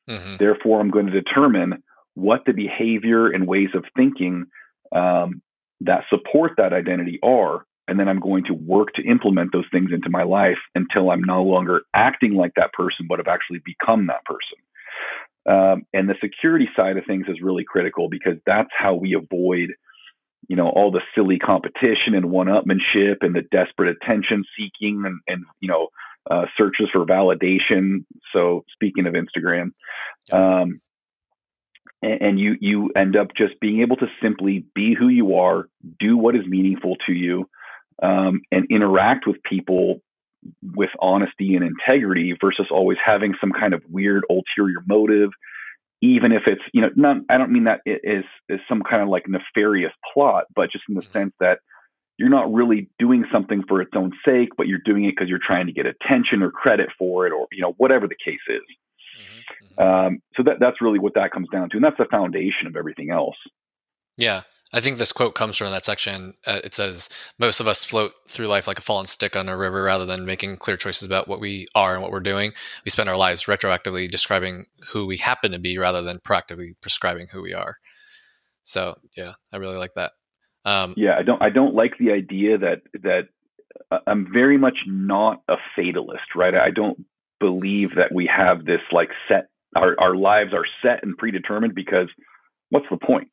[0.07, 1.83] hmm Therefore, I'm going to determine
[2.15, 4.45] what the behavior and ways of thinking
[4.93, 5.41] um,
[5.81, 7.65] that support that identity are.
[7.87, 11.23] And then I'm going to work to implement those things into my life until I'm
[11.23, 14.57] no longer acting like that person, but have actually become that person.
[15.49, 19.69] Um, and the security side of things is really critical because that's how we avoid,
[20.47, 25.43] you know, all the silly competition and one-upmanship and the desperate attention seeking and, and
[25.60, 25.89] you know,
[26.30, 28.06] uh, searches for validation.
[28.34, 29.71] So speaking of Instagram,
[30.32, 30.82] um,
[32.02, 35.67] and, and you you end up just being able to simply be who you are,
[35.99, 37.49] do what is meaningful to you,
[38.02, 40.02] um, and interact with people
[40.63, 45.32] with honesty and integrity versus always having some kind of weird ulterior motive
[46.01, 49.01] even if it's you know not i don't mean that it is is some kind
[49.01, 51.59] of like nefarious plot but just in the sense that
[52.17, 55.39] you're not really doing something for its own sake but you're doing it because you're
[55.45, 58.62] trying to get attention or credit for it or you know whatever the case is.
[58.67, 59.39] Hmm
[59.79, 62.75] um, so that that's really what that comes down to and that's the foundation of
[62.75, 63.38] everything else
[64.19, 64.41] Yeah,
[64.73, 66.34] I think this quote comes from that section.
[66.45, 69.58] Uh, it says, Most of us float through life like a fallen stick on a
[69.58, 72.51] river rather than making clear choices about what we are and what we're doing.
[72.84, 77.29] We spend our lives retroactively describing who we happen to be rather than proactively prescribing
[77.32, 77.77] who we are.
[78.63, 80.12] So, yeah, I really like that.
[80.65, 81.41] Um, yeah, I don't.
[81.41, 83.29] I don't like the idea that that
[83.89, 86.53] uh, I'm very much not a fatalist, right?
[86.53, 87.05] I don't
[87.39, 89.47] believe that we have this like set.
[89.75, 92.10] Our our lives are set and predetermined because
[92.69, 93.29] what's the point?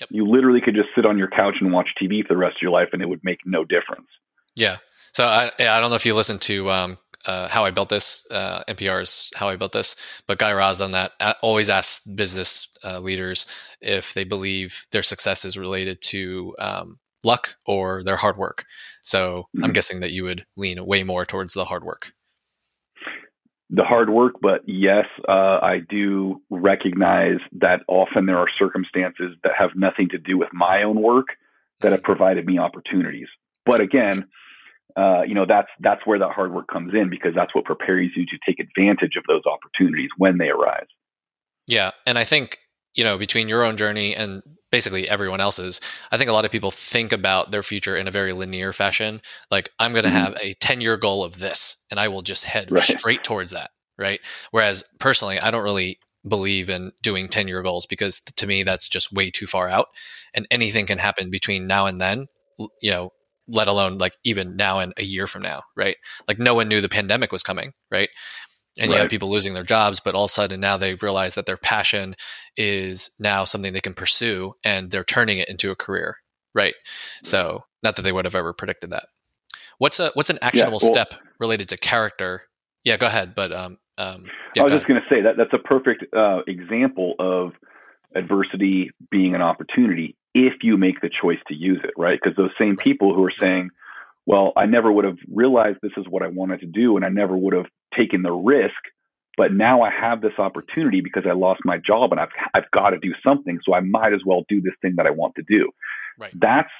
[0.00, 0.08] Yep.
[0.10, 2.62] You literally could just sit on your couch and watch TV for the rest of
[2.62, 4.08] your life, and it would make no difference.
[4.56, 4.78] Yeah.
[5.12, 8.26] So I, I don't know if you listened to um, uh, How I Built This,
[8.30, 12.98] uh, NPR's How I Built This, but Guy Raz on that always asks business uh,
[12.98, 13.46] leaders
[13.80, 18.64] if they believe their success is related to um, luck or their hard work.
[19.02, 19.64] So mm-hmm.
[19.64, 22.12] I'm guessing that you would lean way more towards the hard work
[23.74, 29.52] the hard work, but yes, uh, I do recognize that often there are circumstances that
[29.58, 31.28] have nothing to do with my own work
[31.80, 33.28] that have provided me opportunities.
[33.64, 34.28] But again,
[34.94, 38.10] uh, you know that's that's where that hard work comes in because that's what prepares
[38.14, 40.86] you to take advantage of those opportunities when they arise.
[41.66, 42.58] Yeah, and I think
[42.94, 46.50] you know between your own journey and basically everyone else's i think a lot of
[46.50, 50.18] people think about their future in a very linear fashion like i'm going to mm-hmm.
[50.18, 52.82] have a 10 year goal of this and i will just head right.
[52.82, 57.86] straight towards that right whereas personally i don't really believe in doing 10 year goals
[57.86, 59.88] because to me that's just way too far out
[60.34, 62.26] and anything can happen between now and then
[62.80, 63.10] you know
[63.48, 65.96] let alone like even now and a year from now right
[66.28, 68.08] like no one knew the pandemic was coming right
[68.80, 68.96] and right.
[68.96, 71.46] you have people losing their jobs but all of a sudden now they've realized that
[71.46, 72.14] their passion
[72.56, 76.16] is now something they can pursue and they're turning it into a career
[76.54, 76.74] right?
[77.22, 79.06] So not that they would have ever predicted that.
[79.78, 82.42] What's a what's an actionable yeah, well, step related to character?
[82.84, 85.52] Yeah go ahead but um, um yeah, i was just going to say that that's
[85.52, 87.52] a perfect uh, example of
[88.14, 92.18] adversity being an opportunity if you make the choice to use it right?
[92.22, 93.70] Because those same people who are saying
[94.26, 97.08] well, I never would have realized this is what I wanted to do, and I
[97.08, 98.74] never would have taken the risk.
[99.36, 102.90] But now I have this opportunity because I lost my job, and I've I've got
[102.90, 103.58] to do something.
[103.64, 105.70] So I might as well do this thing that I want to do.
[106.18, 106.32] Right.
[106.34, 106.70] That's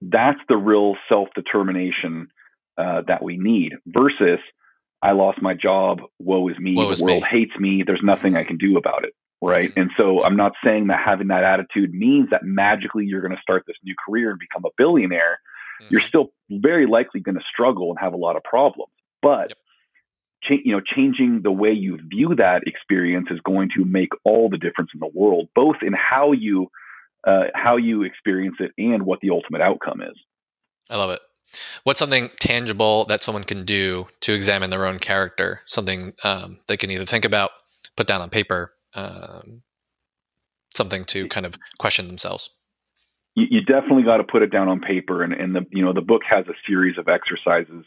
[0.00, 2.28] that's the real self determination
[2.76, 3.74] uh, that we need.
[3.86, 4.40] Versus,
[5.00, 6.00] I lost my job.
[6.18, 6.74] Woe is me.
[6.76, 7.28] Woe the is world me.
[7.28, 7.84] hates me.
[7.86, 9.14] There's nothing I can do about it.
[9.40, 9.70] Right.
[9.70, 9.80] Mm-hmm.
[9.80, 13.42] And so I'm not saying that having that attitude means that magically you're going to
[13.42, 15.38] start this new career and become a billionaire
[15.80, 15.86] mm-hmm.
[15.90, 18.92] you're still very likely going to struggle and have a lot of problems.
[19.20, 19.58] But yep.
[20.44, 24.48] cha- you know, changing the way you view that experience is going to make all
[24.48, 26.68] the difference in the world, both in how you
[27.26, 30.18] uh, how you experience it and what the ultimate outcome is.
[30.90, 31.20] I love it.
[31.84, 35.60] What's something tangible that someone can do to examine their own character?
[35.66, 37.50] Something um, they can either think about,
[37.96, 39.62] put down on paper, um,
[40.70, 42.50] something to kind of question themselves
[43.34, 45.22] you, you definitely got to put it down on paper.
[45.22, 47.84] And, and the you know the book has a series of exercises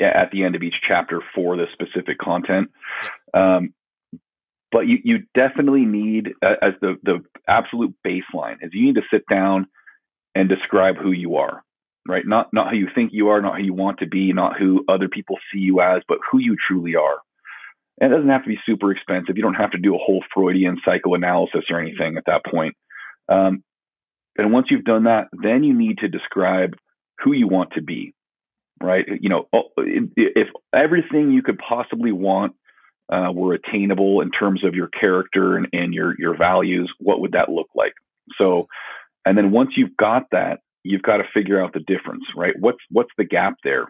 [0.00, 2.70] at the end of each chapter for the specific content.
[3.34, 3.74] Um,
[4.72, 9.02] but you, you definitely need uh, as the the absolute baseline is you need to
[9.12, 9.66] sit down
[10.34, 11.62] and describe who you are
[12.06, 14.56] right not not how you think you are not how you want to be not
[14.58, 17.18] who other people see you as but who you truly are
[18.00, 20.22] and it doesn't have to be super expensive you don't have to do a whole
[20.32, 22.74] freudian psychoanalysis or anything at that point
[23.28, 23.62] um,
[24.40, 26.74] and once you've done that, then you need to describe
[27.22, 28.14] who you want to be,
[28.82, 29.04] right?
[29.20, 32.54] You know, if everything you could possibly want
[33.12, 37.32] uh, were attainable in terms of your character and, and your your values, what would
[37.32, 37.92] that look like?
[38.38, 38.66] So,
[39.26, 42.54] and then once you've got that, you've got to figure out the difference, right?
[42.58, 43.88] What's what's the gap there,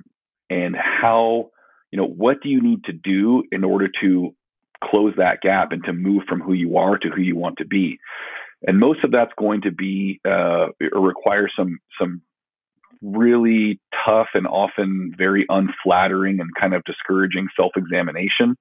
[0.48, 1.50] and how
[1.92, 4.34] you know what do you need to do in order to
[4.82, 7.66] close that gap and to move from who you are to who you want to
[7.66, 7.98] be
[8.66, 12.23] and most of that's going to be uh, require some some
[13.03, 18.57] really tough and often very unflattering and kind of discouraging self-examination.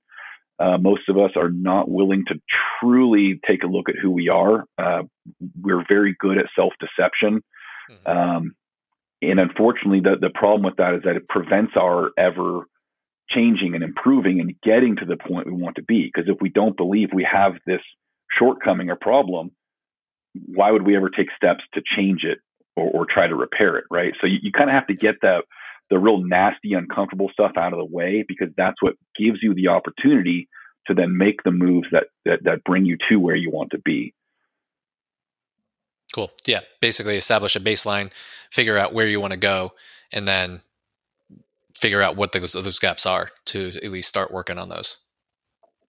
[0.60, 2.36] Uh, most of us are not willing to
[2.80, 4.66] truly take a look at who we are.
[4.78, 5.04] Uh,
[5.62, 7.42] we're very good at self-deception.
[7.92, 8.18] Mm-hmm.
[8.18, 8.56] Um,
[9.22, 12.64] and unfortunately, the, the problem with that is that it prevents our ever
[13.30, 16.10] changing and improving and getting to the point we want to be.
[16.14, 17.82] Because if we don't believe we have this
[18.38, 19.52] shortcoming or problem,
[20.34, 22.39] why would we ever take steps to change it
[22.76, 24.13] or, or try to repair it, right?
[24.22, 25.44] So you, you kind of have to get that
[25.89, 29.70] the real nasty, uncomfortable stuff out of the way because that's what gives you the
[29.70, 30.48] opportunity
[30.88, 33.80] to then make the moves that that, that bring you to where you want to
[33.80, 34.13] be.
[36.13, 36.32] Cool.
[36.46, 36.60] Yeah.
[36.80, 38.13] Basically, establish a baseline,
[38.52, 39.74] figure out where you want to go,
[40.12, 40.62] and then
[41.80, 44.98] figure out what those those gaps are to at least start working on those.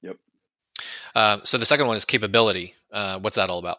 [0.03, 0.17] Yep.
[1.15, 2.75] Uh, so the second one is capability.
[2.93, 3.79] Uh, what's that all about?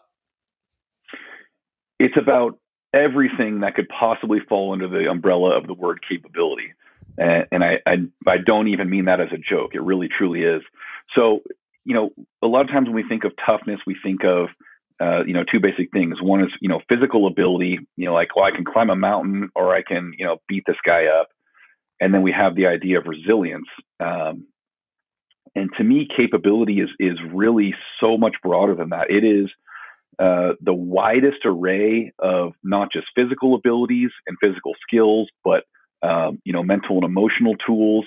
[2.02, 2.58] It's about
[2.92, 6.74] everything that could possibly fall under the umbrella of the word capability.
[7.16, 7.94] And, and I, I,
[8.26, 9.74] I don't even mean that as a joke.
[9.74, 10.62] It really truly is.
[11.14, 11.42] So,
[11.84, 12.10] you know,
[12.42, 14.48] a lot of times when we think of toughness, we think of
[15.00, 16.22] uh, you know, two basic things.
[16.22, 19.48] One is, you know, physical ability, you know, like, well, I can climb a mountain
[19.56, 21.28] or I can, you know, beat this guy up.
[22.00, 23.66] And then we have the idea of resilience.
[23.98, 24.46] Um,
[25.56, 29.10] and to me, capability is is really so much broader than that.
[29.10, 29.50] It is
[30.18, 35.64] uh, the widest array of not just physical abilities and physical skills, but
[36.02, 38.04] um, you know, mental and emotional tools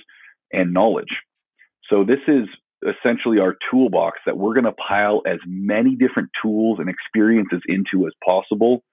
[0.51, 1.21] and knowledge.
[1.89, 2.47] So this is
[2.83, 8.05] essentially our toolbox that we're going to pile as many different tools and experiences into
[8.05, 8.83] as possible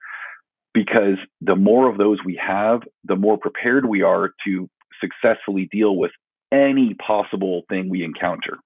[0.73, 4.69] because the more of those we have, the more prepared we are to
[5.01, 6.13] successfully deal with
[6.53, 8.59] any possible thing we encounter.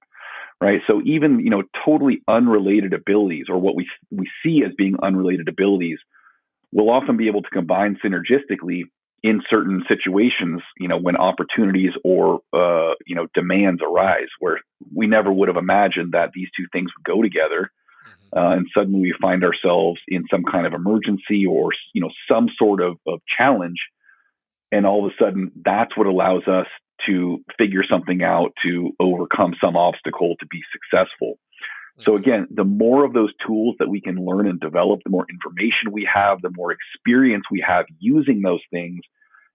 [0.58, 0.80] Right.
[0.86, 5.48] So even, you know, totally unrelated abilities or what we we see as being unrelated
[5.48, 5.98] abilities
[6.72, 8.84] will often be able to combine synergistically
[9.22, 14.60] in certain situations, you know, when opportunities or uh, you know demands arise, where
[14.94, 17.70] we never would have imagined that these two things would go together,
[18.06, 18.38] mm-hmm.
[18.38, 22.48] uh, and suddenly we find ourselves in some kind of emergency or you know some
[22.56, 23.78] sort of, of challenge,
[24.70, 26.66] and all of a sudden that's what allows us
[27.06, 31.38] to figure something out to overcome some obstacle to be successful.
[32.04, 35.26] So again, the more of those tools that we can learn and develop, the more
[35.30, 39.00] information we have, the more experience we have using those things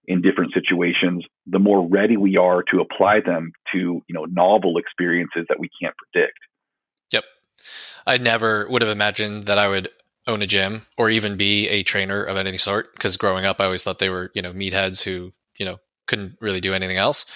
[0.06, 4.76] in different situations, the more ready we are to apply them to, you know, novel
[4.76, 6.38] experiences that we can't predict.
[7.12, 7.24] Yep.
[8.06, 9.88] I never would have imagined that I would
[10.26, 13.66] own a gym or even be a trainer of any sort because growing up I
[13.66, 17.26] always thought they were, you know, meatheads who, you know, couldn't really do anything else.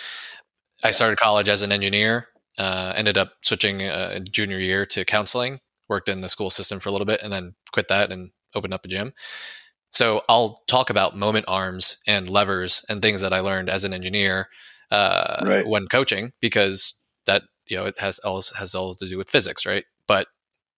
[0.84, 5.60] I started college as an engineer uh, ended up switching uh, junior year to counseling,
[5.88, 8.74] worked in the school system for a little bit, and then quit that and opened
[8.74, 9.12] up a gym.
[9.92, 13.94] So I'll talk about moment arms and levers and things that I learned as an
[13.94, 14.48] engineer
[14.90, 15.66] uh, right.
[15.66, 19.66] when coaching because that you know it has all has all to do with physics,
[19.66, 19.84] right?
[20.06, 20.28] But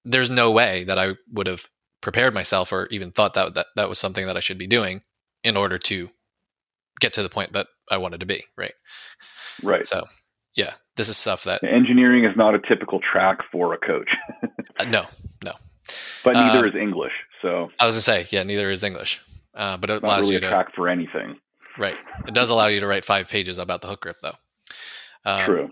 [0.05, 1.67] there's no way that I would have
[2.01, 5.03] prepared myself or even thought that that, that was something that I should be doing
[5.45, 6.11] in order to
[7.01, 8.75] get to the point that I wanted to be, right?
[9.63, 9.85] Right.
[9.87, 10.07] So
[10.55, 14.11] yeah, this is stuff that engineering is not a typical track for a coach.
[14.79, 15.07] uh, no,
[15.45, 15.53] no.
[16.25, 17.13] But neither uh, is English.
[17.43, 19.21] So I was gonna say, yeah, neither is English.
[19.55, 21.37] Uh, but it allows really you to track for anything.
[21.77, 21.97] Right.
[22.27, 24.37] It does allow you to write five pages about the hook grip, though.
[25.25, 25.71] Um, True.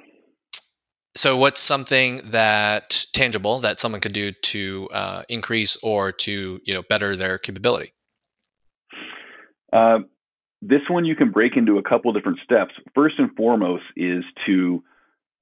[1.16, 6.74] So, what's something that tangible that someone could do to uh, increase or to you
[6.74, 7.92] know better their capability?
[9.72, 10.00] Uh,
[10.62, 12.74] this one you can break into a couple different steps.
[12.94, 14.82] First and foremost is to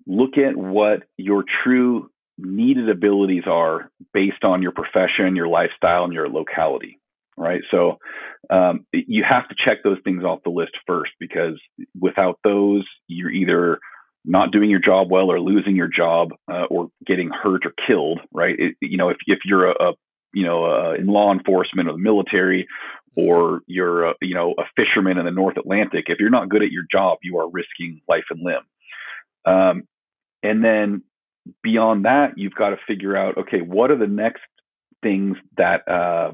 [0.07, 6.12] look at what your true needed abilities are based on your profession, your lifestyle, and
[6.12, 7.00] your locality.
[7.37, 7.62] Right.
[7.70, 7.98] So
[8.48, 11.61] um, you have to check those things off the list first because
[11.98, 13.81] without those, you're either
[14.24, 18.20] not doing your job well or losing your job uh, or getting hurt or killed.
[18.33, 18.55] Right.
[18.59, 19.92] It, you know, if, if you're a, a
[20.33, 22.66] you know, uh, in law enforcement or the military,
[23.16, 26.62] or you're a, you know a fisherman in the North Atlantic, if you're not good
[26.62, 28.64] at your job, you are risking life and limb.
[29.46, 29.88] Um,
[30.42, 31.03] and then
[31.62, 34.42] beyond that, you've got to figure out okay, what are the next
[35.03, 36.33] things that uh,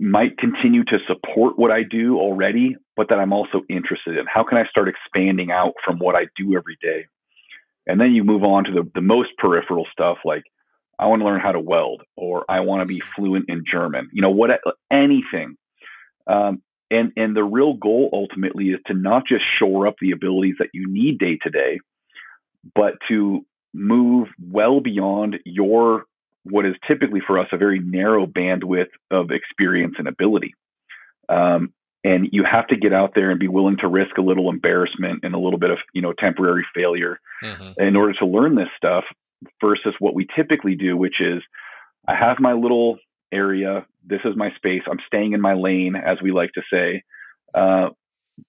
[0.00, 4.24] might continue to support what I do already, but that I'm also interested in?
[4.32, 7.06] How can I start expanding out from what I do every day?
[7.86, 10.44] And then you move on to the, the most peripheral stuff like
[10.98, 14.08] I want to learn how to weld, or I want to be fluent in German.
[14.12, 14.50] You know, what
[14.90, 15.56] anything.
[16.26, 20.56] Um, and and the real goal ultimately is to not just shore up the abilities
[20.58, 21.80] that you need day to day,
[22.74, 26.04] but to move well beyond your
[26.44, 30.54] what is typically for us a very narrow bandwidth of experience and ability.
[31.28, 34.48] Um, and you have to get out there and be willing to risk a little
[34.48, 37.80] embarrassment and a little bit of you know temporary failure mm-hmm.
[37.80, 39.04] in order to learn this stuff
[39.60, 41.42] versus what we typically do, which is
[42.06, 42.98] I have my little
[43.32, 43.86] area.
[44.04, 44.82] This is my space.
[44.90, 47.02] I'm staying in my lane, as we like to say.
[47.54, 47.90] Uh,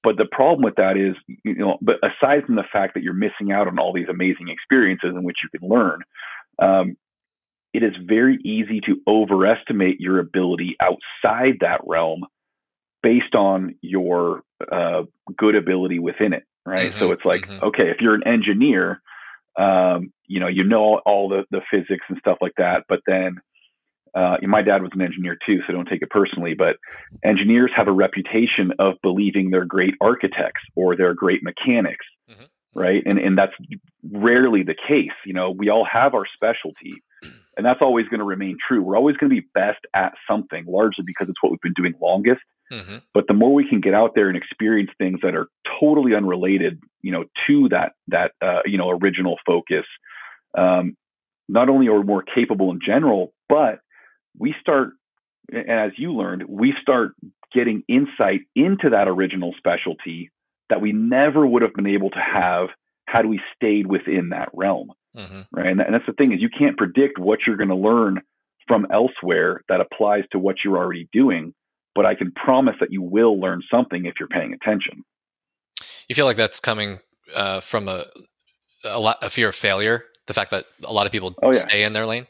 [0.04, 3.14] but the problem with that is, you know, but aside from the fact that you're
[3.14, 6.02] missing out on all these amazing experiences in which you can learn,
[6.60, 6.96] um,
[7.74, 12.26] it is very easy to overestimate your ability outside that realm
[13.02, 15.04] based on your uh,
[15.38, 16.92] good ability within it, right?
[16.92, 17.66] Mm-hmm, so it's like, mm-hmm.
[17.68, 19.02] okay, if you're an engineer,
[19.60, 22.86] um, you know, you know all the, the physics and stuff like that.
[22.88, 23.38] But then,
[24.16, 26.56] uh, my dad was an engineer too, so don't take it personally.
[26.58, 26.78] But
[27.24, 32.46] engineers have a reputation of believing they're great architects or they're great mechanics, mm-hmm.
[32.74, 33.04] right?
[33.06, 33.54] And and that's
[34.12, 35.12] rarely the case.
[35.26, 37.04] You know, we all have our specialty,
[37.56, 38.82] and that's always going to remain true.
[38.82, 41.94] We're always going to be best at something, largely because it's what we've been doing
[42.02, 42.42] longest.
[42.72, 42.98] Mm-hmm.
[43.14, 45.48] But the more we can get out there and experience things that are
[45.80, 49.86] totally unrelated, you know, to that that uh, you know original focus,
[50.58, 50.96] um,
[51.48, 53.80] not only are we more capable in general, but
[54.38, 54.92] we start,
[55.52, 57.14] and as you learned, we start
[57.54, 60.32] getting insight into that original specialty
[60.70, 62.70] that we never would have been able to have
[63.08, 64.92] had we stayed within that realm.
[65.18, 65.42] Mm-hmm.
[65.52, 65.68] Right.
[65.68, 68.22] And, and that's the thing is you can't predict what you're going to learn
[68.68, 71.56] from elsewhere that applies to what you're already doing,
[71.96, 75.04] but I can promise that you will learn something if you're paying attention.
[76.08, 77.00] You feel like that's coming
[77.36, 78.06] uh, from a
[78.86, 81.60] a, lot, a fear of failure, the fact that a lot of people oh, yeah.
[81.60, 82.28] stay in their lane.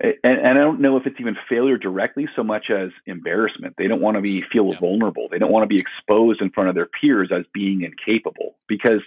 [0.00, 3.74] And, and, I don't know if it's even failure directly so much as embarrassment.
[3.78, 4.78] They don't want to be feel yeah.
[4.78, 5.28] vulnerable.
[5.30, 9.02] They don't want to be exposed in front of their peers as being incapable because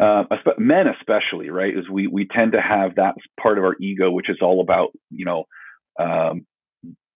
[0.00, 0.24] uh,
[0.58, 4.28] men especially, right, is we we tend to have that part of our ego, which
[4.28, 5.44] is all about you know
[6.00, 6.44] um,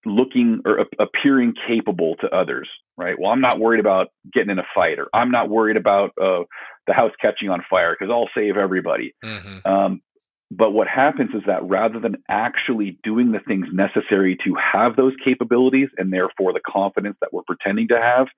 [0.06, 3.18] looking or a- appearing capable to others, right?
[3.18, 6.44] Well, I'm not worried about getting in a fight, or I'm not worried about uh,
[6.86, 9.14] the house catching on fire because I'll save everybody.
[9.24, 9.68] Mm-hmm.
[9.70, 10.02] Um,
[10.50, 15.14] but what happens is that rather than actually doing the things necessary to have those
[15.24, 18.28] capabilities and therefore the confidence that we're pretending to have,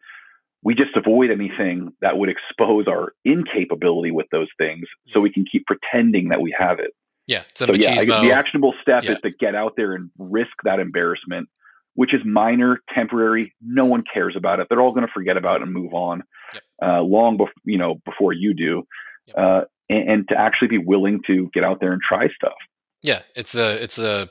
[0.63, 5.45] we just avoid anything that would expose our incapability with those things so we can
[5.51, 6.93] keep pretending that we have it.
[7.27, 7.43] Yeah.
[7.55, 9.13] So, yeah, the actionable step yeah.
[9.13, 11.49] is to get out there and risk that embarrassment,
[11.97, 13.53] which is minor, temporary.
[13.61, 14.69] No one cares about it.
[14.71, 16.23] They're all going to forget about it and move on
[16.55, 16.63] yep.
[16.83, 18.85] uh, long before, you know, before you do.
[19.27, 19.37] Yep.
[19.37, 22.57] Uh, and, and, to actually be willing to get out there and try stuff.
[23.03, 23.23] Yeah.
[23.35, 24.29] It's a, it's a,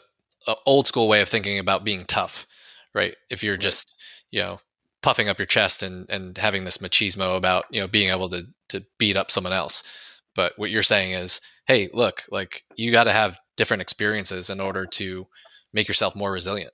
[0.48, 2.46] a old school way of thinking about being tough,
[2.94, 3.16] right?
[3.30, 3.96] If you're just,
[4.32, 4.60] you know,
[5.06, 8.48] puffing up your chest and and having this machismo about you know being able to
[8.70, 10.20] to beat up someone else.
[10.34, 14.60] But what you're saying is, hey, look, like you got to have different experiences in
[14.60, 15.28] order to
[15.72, 16.72] make yourself more resilient.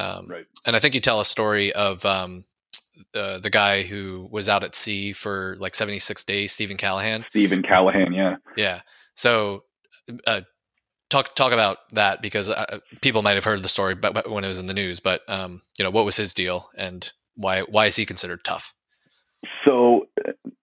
[0.00, 0.46] Um, right.
[0.64, 2.44] And I think you tell a story of um,
[3.14, 7.24] uh, the guy who was out at sea for like 76 days, Steven Callahan.
[7.30, 8.36] Steven Callahan, yeah.
[8.56, 8.80] Yeah.
[9.14, 9.64] So
[10.26, 10.42] uh,
[11.10, 14.48] talk talk about that because uh, people might have heard the story but, when it
[14.48, 15.00] was in the news.
[15.00, 18.74] But um, you know, what was his deal and why why is he considered tough?
[19.64, 20.06] So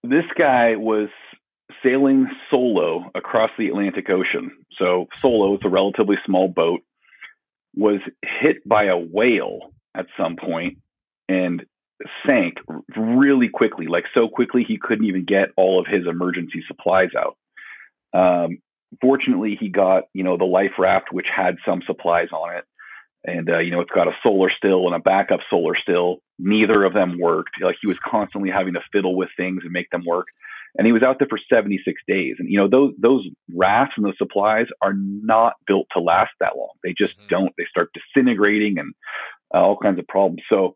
[0.04, 1.10] this guy was
[1.84, 4.52] sailing solo across the Atlantic Ocean.
[4.78, 6.82] So solo is a relatively small boat.
[7.78, 8.00] Was
[8.42, 10.80] hit by a whale at some point
[11.30, 11.64] and
[12.26, 12.56] sank
[12.96, 17.38] really quickly, like so quickly he couldn't even get all of his emergency supplies out.
[18.14, 18.60] Um,
[19.02, 22.66] fortunately, he got you know the life raft, which had some supplies on it,
[23.24, 26.18] and uh, you know it's got a solar still and a backup solar still.
[26.40, 27.62] Neither of them worked.
[27.62, 30.28] Like he was constantly having to fiddle with things and make them work.
[30.76, 32.36] And he was out there for 76 days.
[32.40, 36.58] And you know those those rafts and those supplies are not built to last that
[36.58, 36.74] long.
[36.84, 37.28] They just mm-hmm.
[37.30, 37.54] don't.
[37.58, 38.94] They start disintegrating and
[39.54, 40.44] uh, all kinds of problems.
[40.50, 40.76] So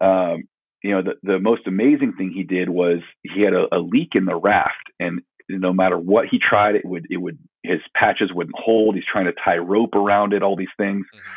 [0.00, 0.44] um,
[0.82, 4.10] you know the the most amazing thing he did was he had a, a leak
[4.14, 8.32] in the raft, and no matter what he tried, it would it would his patches
[8.32, 8.94] wouldn't hold.
[8.94, 11.06] He's trying to tie rope around it, all these things.
[11.06, 11.34] Mm-hmm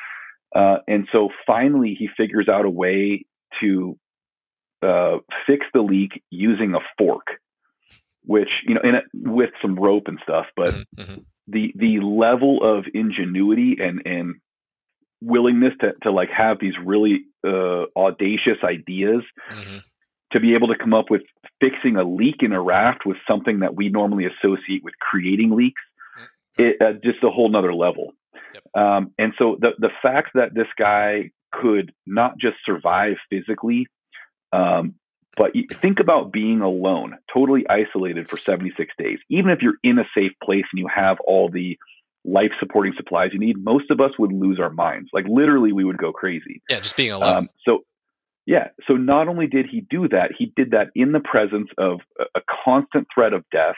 [0.56, 3.26] uh, and so finally, he figures out a way
[3.62, 3.98] to
[4.82, 7.28] uh, fix the leak using a fork,
[8.26, 10.46] which you know, it, with some rope and stuff.
[10.56, 11.22] But mm-hmm, mm-hmm.
[11.48, 14.36] the the level of ingenuity and and
[15.22, 19.78] willingness to to like have these really uh, audacious ideas mm-hmm.
[20.32, 21.22] to be able to come up with
[21.60, 25.82] fixing a leak in a raft with something that we normally associate with creating leaks,
[26.20, 26.66] mm.
[26.66, 28.14] it, uh, just a whole nother level.
[28.54, 28.64] Yep.
[28.76, 33.88] Um, and so the the fact that this guy could not just survive physically,
[34.52, 34.96] um,
[35.36, 39.20] but think about being alone, totally isolated for 76 days.
[39.30, 41.78] Even if you're in a safe place and you have all the
[42.24, 45.10] life supporting supplies you need, most of us would lose our minds.
[45.12, 46.62] Like literally, we would go crazy.
[46.70, 47.36] Yeah, just being alone.
[47.36, 47.80] Um, so,
[48.46, 48.70] yeah.
[48.88, 52.40] So not only did he do that, he did that in the presence of a,
[52.40, 53.76] a constant threat of death.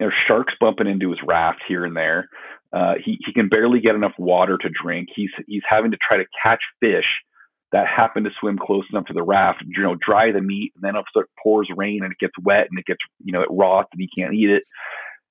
[0.00, 2.28] You know, sharks bumping into his raft here and there.
[2.72, 5.08] Uh, he he can barely get enough water to drink.
[5.14, 7.06] He's he's having to try to catch fish
[7.72, 9.62] that happen to swim close enough to the raft.
[9.66, 12.66] You know, dry the meat, and then sudden it pours rain and it gets wet
[12.70, 14.64] and it gets you know it rots and he can't eat it.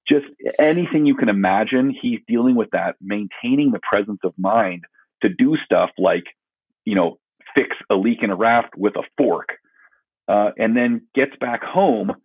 [0.08, 0.26] Just
[0.60, 4.84] anything you can imagine, he's dealing with that, maintaining the presence of mind
[5.22, 6.26] to do stuff like
[6.86, 7.20] you know
[7.56, 9.50] fix a leak in a raft with a fork,
[10.28, 12.16] uh, and then gets back home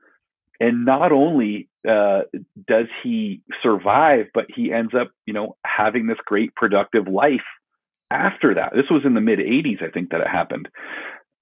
[0.60, 2.22] and not only uh,
[2.68, 7.40] does he survive, but he ends up, you know, having this great productive life
[8.10, 8.72] after that.
[8.74, 10.68] This was in the mid 80s, I think, that it happened.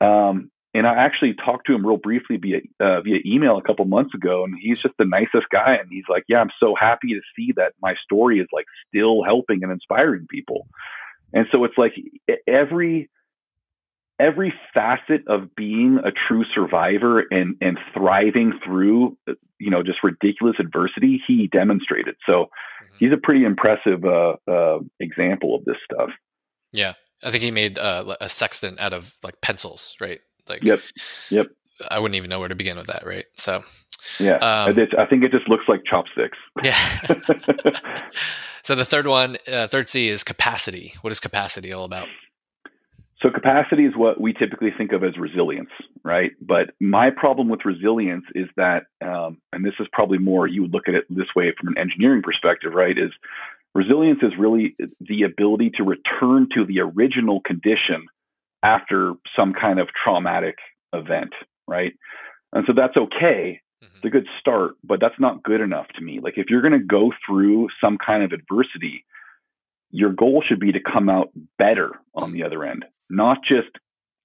[0.01, 3.85] Um, and I actually talked to him real briefly via uh, via email a couple
[3.87, 5.77] months ago, and he's just the nicest guy.
[5.81, 9.23] And he's like, "Yeah, I'm so happy to see that my story is like still
[9.25, 10.69] helping and inspiring people."
[11.33, 11.95] And so it's like
[12.47, 13.11] every
[14.21, 19.17] every facet of being a true survivor and and thriving through
[19.59, 22.97] you know just ridiculous adversity he demonstrated so mm-hmm.
[22.99, 26.11] he's a pretty impressive uh, uh, example of this stuff
[26.73, 26.95] yeah
[27.25, 30.21] i think he made uh, a sextant out of like pencils right?
[30.49, 30.81] Like yep
[31.31, 31.47] yep.
[31.91, 33.27] I wouldn't even know where to begin with that right?
[33.35, 33.65] So
[34.19, 36.39] yeah um, i think it just looks like chopsticks.
[36.65, 38.09] Yeah.
[38.69, 40.93] So the third one uh, third c is capacity.
[41.01, 42.07] What is capacity all about?
[43.23, 45.71] So capacity is what we typically think of as resilience,
[46.05, 46.33] right?
[46.41, 50.73] But my problem with resilience is that, um, and this is probably more you would
[50.75, 52.97] look at it this way from an engineering perspective, right?
[52.99, 53.11] Is
[53.75, 58.07] resilience is really the ability to return to the original condition
[58.63, 60.57] after some kind of traumatic
[60.93, 61.33] event,
[61.67, 61.93] right?
[62.53, 63.61] And so that's okay.
[63.83, 63.97] Mm-hmm.
[63.97, 66.21] It's a good start, but that's not good enough to me.
[66.21, 69.05] Like if you're going to go through some kind of adversity,
[69.91, 73.71] your goal should be to come out better on the other end, not just,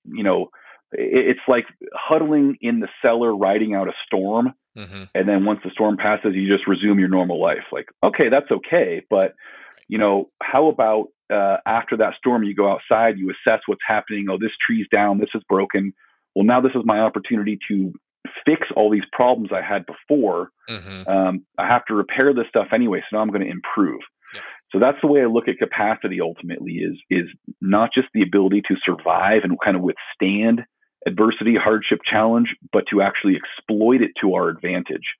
[0.06, 0.50] you know,
[0.92, 4.54] it's like huddling in the cellar, riding out a storm.
[4.78, 5.04] Mm-hmm.
[5.14, 7.66] And then once the storm passes, you just resume your normal life.
[7.72, 9.04] Like, okay, that's okay.
[9.10, 9.34] But,
[9.88, 14.28] you know, how about uh, after that storm, you go outside, you assess what's happening.
[14.30, 15.20] Oh, this tree's down.
[15.20, 15.94] This is broken.
[16.36, 17.94] Well, now this is my opportunity to
[18.46, 20.50] fix all these problems I had before.
[20.70, 21.10] Mm-hmm.
[21.10, 23.02] Um, I have to repair this stuff anyway.
[23.02, 24.02] So now I'm going to improve.
[24.72, 27.26] So that's the way I look at capacity ultimately is is
[27.62, 30.64] not just the ability to survive and kind of withstand
[31.06, 35.16] adversity, hardship, challenge, but to actually exploit it to our advantage.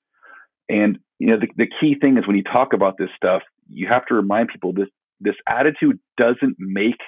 [0.68, 3.86] And you know the, the key thing is when you talk about this stuff, you
[3.88, 4.88] have to remind people this
[5.20, 7.00] this attitude doesn't make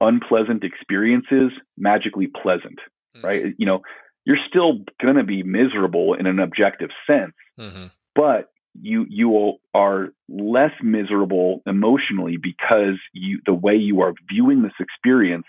[0.00, 2.78] unpleasant experiences magically pleasant,
[3.16, 3.26] mm-hmm.
[3.26, 3.42] right?
[3.58, 3.80] You know,
[4.24, 7.86] you're still going to be miserable in an objective sense, mm-hmm.
[8.14, 14.72] but you you are less miserable emotionally because you the way you are viewing this
[14.78, 15.46] experience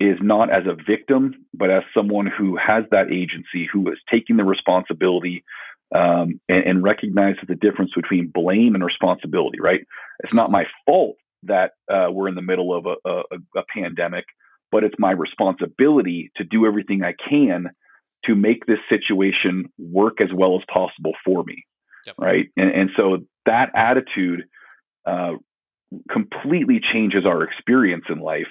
[0.00, 4.36] is not as a victim but as someone who has that agency who is taking
[4.36, 5.44] the responsibility
[5.94, 9.80] um, and, and recognizes the difference between blame and responsibility right
[10.22, 14.24] it's not my fault that uh, we're in the middle of a, a, a pandemic
[14.70, 17.70] but it's my responsibility to do everything i can
[18.24, 21.64] to make this situation work as well as possible for me
[22.08, 22.16] yep.
[22.18, 22.46] right?
[22.56, 24.44] And, and, so that attitude
[25.06, 25.34] uh,
[26.10, 28.48] completely changes our experience in life.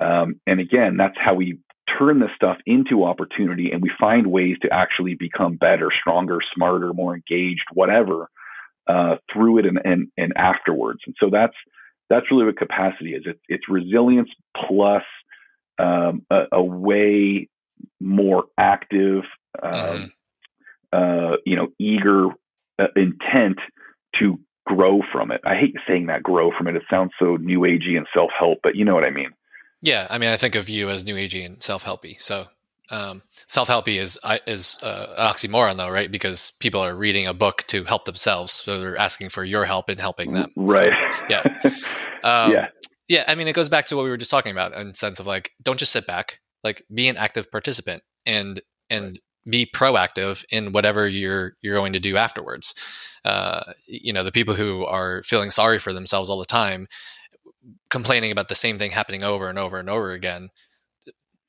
[0.00, 1.58] Um, and again, that's how we
[1.98, 6.92] turn this stuff into opportunity, and we find ways to actually become better, stronger, smarter,
[6.92, 8.28] more engaged, whatever,
[8.86, 11.00] uh, through it and, and and afterwards.
[11.06, 11.56] And so that's
[12.08, 13.22] that's really what capacity is.
[13.26, 14.30] It's it's resilience
[14.66, 15.02] plus
[15.78, 17.48] um, a, a, way
[18.00, 19.24] more active,
[19.62, 21.32] um, mm-hmm.
[21.32, 22.28] uh, you know, eager
[22.78, 23.58] uh, intent
[24.18, 25.40] to grow from it.
[25.44, 26.76] I hate saying that grow from it.
[26.76, 29.30] It sounds so new agey and self help, but you know what I mean.
[29.86, 32.20] Yeah, I mean, I think of you as new agey and self helpy.
[32.20, 32.46] So
[32.90, 36.10] um, self helpy is is uh, an oxymoron, though, right?
[36.10, 39.88] Because people are reading a book to help themselves, so they're asking for your help
[39.88, 40.50] in helping them.
[40.56, 40.92] Right.
[41.12, 41.60] So, yeah.
[42.24, 42.68] Um, yeah.
[43.08, 43.24] Yeah.
[43.28, 45.28] I mean, it goes back to what we were just talking about in sense of
[45.28, 46.40] like, don't just sit back.
[46.64, 48.60] Like, be an active participant and
[48.90, 52.74] and be proactive in whatever you're you're going to do afterwards.
[53.24, 56.88] Uh, you know, the people who are feeling sorry for themselves all the time,
[57.90, 60.50] complaining about the same thing happening over and over and over again.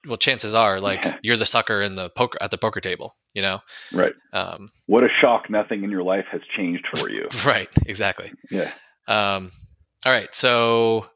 [0.07, 1.17] Well, chances are, like yeah.
[1.21, 3.13] you're the sucker in the poker at the poker table.
[3.33, 3.59] You know,
[3.93, 4.13] right?
[4.33, 5.49] Um, what a shock!
[5.49, 7.27] Nothing in your life has changed for you.
[7.45, 7.69] right.
[7.85, 8.31] Exactly.
[8.49, 8.71] Yeah.
[9.07, 9.51] Um,
[10.05, 10.33] all right.
[10.33, 11.07] So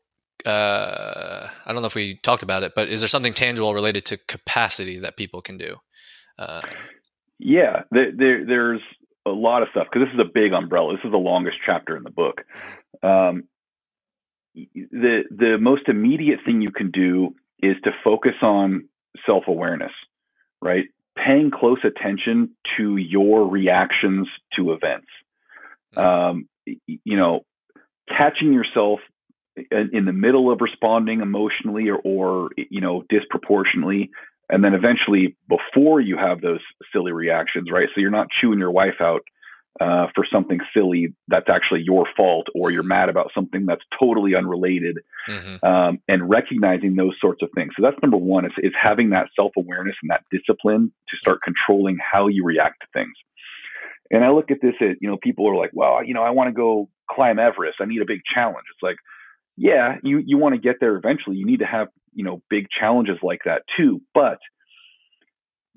[0.46, 4.06] uh, I don't know if we talked about it, but is there something tangible related
[4.06, 5.78] to capacity that people can do?
[6.38, 6.62] Uh,
[7.40, 8.82] yeah, there, there, there's
[9.26, 10.96] a lot of stuff because this is a big umbrella.
[10.96, 12.42] This is the longest chapter in the book.
[13.04, 13.44] Um,
[14.56, 18.88] the the most immediate thing you can do is to focus on
[19.26, 19.92] self awareness,
[20.62, 20.86] right?
[21.16, 25.08] Paying close attention to your reactions to events.
[25.96, 27.42] Um, you know,
[28.08, 29.00] catching yourself
[29.56, 34.10] in the middle of responding emotionally or, or you know disproportionately
[34.52, 36.60] and then eventually before you have those
[36.92, 37.88] silly reactions, right?
[37.96, 39.22] So you're not chewing your wife out
[39.80, 44.36] uh, for something silly that's actually your fault, or you're mad about something that's totally
[44.36, 45.00] unrelated,
[45.30, 45.66] mm-hmm.
[45.66, 47.74] um, and recognizing those sorts of things.
[47.76, 51.40] So that's number one is, is having that self awareness and that discipline to start
[51.44, 53.14] controlling how you react to things.
[54.12, 56.32] And I look at this at, you know, people are like, well, you know, I
[56.32, 57.78] want to go climb Everest.
[57.80, 58.66] I need a big challenge.
[58.74, 58.98] It's like,
[59.56, 61.38] yeah, you, you want to get there eventually.
[61.38, 64.40] You need to have you know big challenges like that too but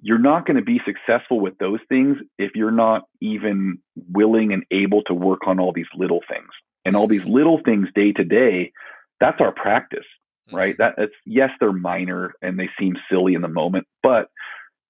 [0.05, 3.79] you're not going to be successful with those things if you're not even
[4.13, 6.51] willing and able to work on all these little things.
[6.85, 8.71] And all these little things day to day,
[9.19, 10.05] that's our practice,
[10.53, 10.75] right?
[10.77, 14.29] That it's yes, they're minor and they seem silly in the moment, but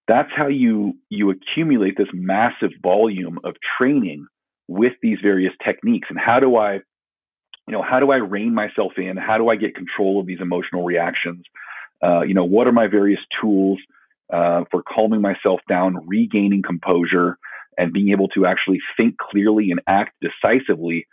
[0.08, 4.26] that's how you you accumulate this massive volume of training
[4.66, 6.08] with these various techniques.
[6.10, 6.80] And how do I,
[7.68, 9.16] you know, how do I rein myself in?
[9.16, 11.44] How do I get control of these emotional reactions?
[12.02, 13.78] Uh, you know, what are my various tools?
[14.32, 17.38] Uh, for calming myself down, regaining composure,
[17.76, 21.06] and being able to actually think clearly and act decisively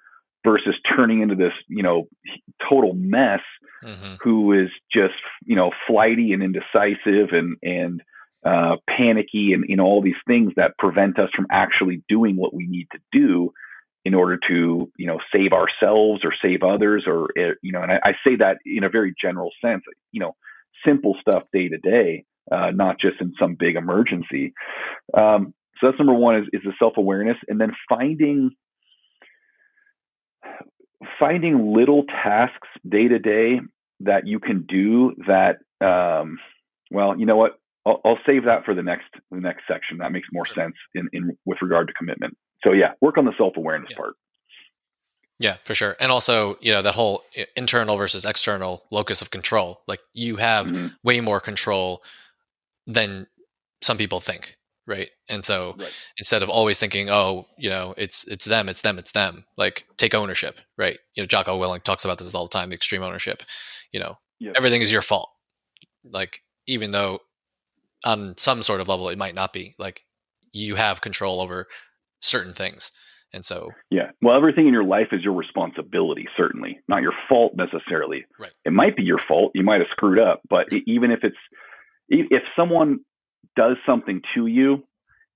[0.43, 2.07] versus turning into this, you know,
[2.69, 3.41] total mess
[3.83, 4.15] mm-hmm.
[4.21, 5.13] who is just,
[5.45, 8.01] you know, flighty and indecisive and, and,
[8.43, 12.53] uh, panicky and, you know, all these things that prevent us from actually doing what
[12.53, 13.51] we need to do
[14.03, 17.91] in order to, you know, save ourselves or save others or, eh, you know, and
[17.91, 20.35] I, I say that in a very general sense, you know,
[20.83, 24.53] simple stuff day to day uh, not just in some big emergency.
[25.15, 28.51] Um, so that's number one is, is the self awareness, and then finding
[31.19, 33.59] finding little tasks day to day
[34.01, 35.57] that you can do that.
[35.85, 36.37] Um,
[36.91, 37.59] well, you know what?
[37.85, 39.97] I'll, I'll, save that for the next the next section.
[39.97, 42.37] That makes more sense in, in with regard to commitment.
[42.63, 43.97] So yeah, work on the self awareness yeah.
[43.97, 44.13] part.
[45.39, 45.95] Yeah, for sure.
[45.99, 47.23] And also, you know, that whole
[47.55, 49.81] internal versus external locus of control.
[49.87, 50.87] Like you have mm-hmm.
[51.03, 52.03] way more control
[52.93, 53.27] than
[53.81, 55.09] some people think right?
[55.29, 56.07] And so right.
[56.17, 59.85] instead of always thinking oh you know it's it's them it's them it's them like
[59.97, 60.97] take ownership right?
[61.15, 63.43] You know Jocko Willink talks about this all the time the extreme ownership.
[63.91, 64.55] You know yep.
[64.57, 65.29] everything is your fault.
[66.03, 67.19] Like even though
[68.05, 70.03] on some sort of level it might not be like
[70.53, 71.67] you have control over
[72.19, 72.91] certain things.
[73.33, 74.11] And so yeah.
[74.21, 78.25] Well everything in your life is your responsibility certainly not your fault necessarily.
[78.39, 78.51] Right.
[78.65, 81.37] It might be your fault you might have screwed up but even if it's
[82.11, 82.99] if someone
[83.55, 84.83] does something to you,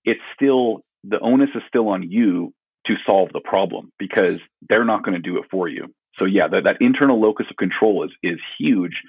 [0.04, 2.54] it's still the onus is still on you
[2.88, 5.88] to solve the problem because they're not going to do it for you.
[6.18, 9.02] So yeah, that, that internal locus of control is is huge,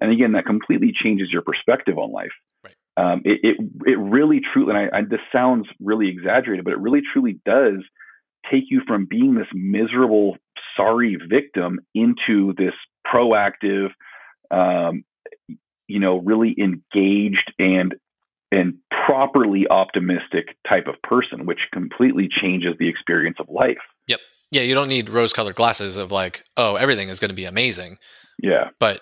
[0.00, 2.32] and again, that completely changes your perspective on life.
[2.64, 2.74] Right.
[2.96, 3.56] Um, it, it
[3.86, 7.82] it really truly, and I, I, this sounds really exaggerated, but it really truly does
[8.50, 10.36] take you from being this miserable,
[10.76, 12.74] sorry victim into this
[13.06, 13.88] proactive,
[14.50, 15.04] um,
[15.86, 17.94] you know, really engaged and
[18.50, 18.74] and
[19.06, 23.78] properly optimistic type of person, which completely changes the experience of life.
[24.06, 24.20] Yep.
[24.52, 27.46] Yeah, you don't need rose colored glasses of like, oh, everything is going to be
[27.46, 27.98] amazing.
[28.40, 28.70] Yeah.
[28.78, 29.00] But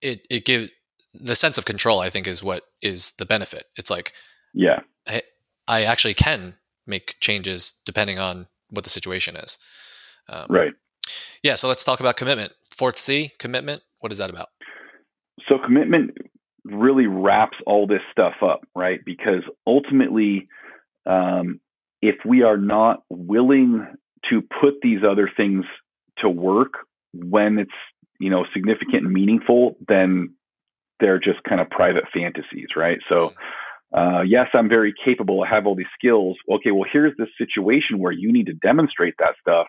[0.00, 0.70] it it gives
[1.12, 3.64] the sense of control, I think, is what is the benefit.
[3.76, 4.12] It's like,
[4.52, 5.22] yeah, I,
[5.68, 6.54] I actually can
[6.86, 9.58] make changes depending on what the situation is.
[10.28, 10.72] Um, right.
[11.42, 11.56] Yeah.
[11.56, 12.52] So let's talk about commitment.
[12.70, 13.82] Fourth C, commitment.
[14.00, 14.48] What is that about?
[15.48, 16.16] So commitment
[16.64, 19.00] really wraps all this stuff up, right?
[19.04, 20.48] Because ultimately,
[21.06, 21.60] um,
[22.00, 23.86] if we are not willing
[24.30, 25.64] to put these other things
[26.18, 26.74] to work
[27.12, 27.70] when it's
[28.18, 30.34] you know significant and meaningful, then
[31.00, 32.98] they're just kind of private fantasies, right?
[33.08, 33.32] So.
[33.96, 35.44] Uh, yes, I'm very capable.
[35.44, 36.36] I have all these skills.
[36.50, 39.68] Okay, well, here's this situation where you need to demonstrate that stuff,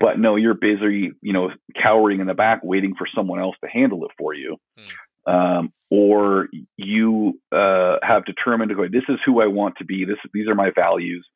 [0.00, 3.70] but no, you're busy, you know, cowering in the back, waiting for someone else to
[3.70, 4.56] handle it for you.
[4.78, 4.84] Mm
[5.28, 10.04] um, or you uh, have determined to go, this is who I want to be.
[10.04, 11.26] This, these are my values,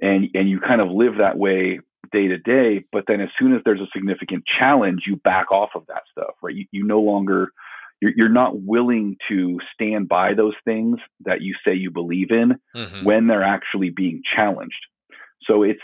[0.00, 1.80] and and you kind of live that way
[2.12, 2.84] day to day.
[2.92, 6.34] But then, as soon as there's a significant challenge, you back off of that stuff,
[6.42, 6.54] right?
[6.54, 7.48] You, you no longer
[8.00, 12.58] you're, you're not willing to stand by those things that you say you believe in
[12.76, 13.04] mm-hmm.
[13.04, 14.86] when they're actually being challenged.
[15.44, 15.80] So it's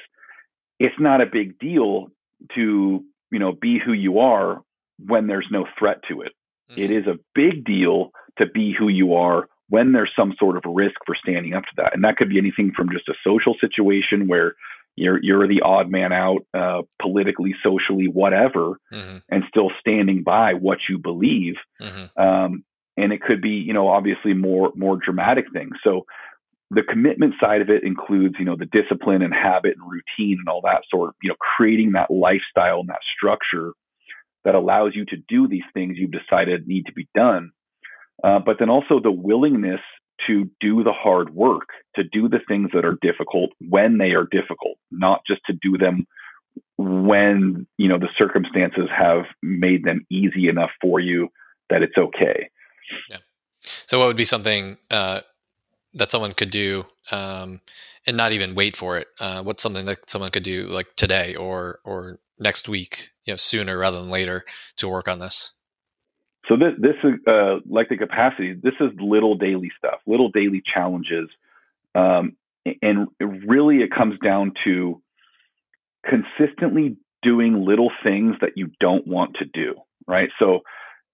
[0.79, 2.09] it's not a big deal
[2.55, 4.63] to you know be who you are
[4.99, 6.33] when there's no threat to it
[6.71, 6.81] Mm-hmm.
[6.81, 10.63] It is a big deal to be who you are when there's some sort of
[10.67, 11.95] risk for standing up to that.
[11.95, 14.55] And that could be anything from just a social situation where
[14.97, 19.19] you're you're the odd man out uh, politically, socially, whatever, mm-hmm.
[19.29, 21.55] and still standing by what you believe.
[21.81, 22.21] Mm-hmm.
[22.21, 22.65] Um,
[22.97, 25.77] and it could be, you know, obviously more more dramatic things.
[25.85, 26.07] So
[26.71, 30.49] the commitment side of it includes, you know, the discipline and habit and routine and
[30.49, 33.73] all that sort you know, creating that lifestyle and that structure
[34.45, 37.51] that allows you to do these things you've decided need to be done.
[38.23, 39.81] Uh, but then also the willingness
[40.27, 44.27] to do the hard work, to do the things that are difficult when they are
[44.31, 46.07] difficult, not just to do them
[46.79, 51.29] when you know the circumstances have made them easy enough for you
[51.69, 52.49] that it's okay.
[53.11, 53.19] Yeah.
[53.61, 55.21] So, what would be something uh,
[55.97, 57.61] that someone could do um,
[58.07, 59.09] and not even wait for it?
[59.19, 63.37] Uh, what's something that someone could do like today or or next week, you know,
[63.37, 64.45] sooner rather than later
[64.77, 65.53] to work on this?
[66.49, 68.53] So this, this is uh, like the capacity.
[68.53, 71.29] This is little daily stuff, little daily challenges,
[71.95, 72.37] um,
[72.83, 75.03] and really it comes down to
[76.09, 79.75] consistently doing little things that you don't want to do.
[80.07, 80.29] Right.
[80.39, 80.61] So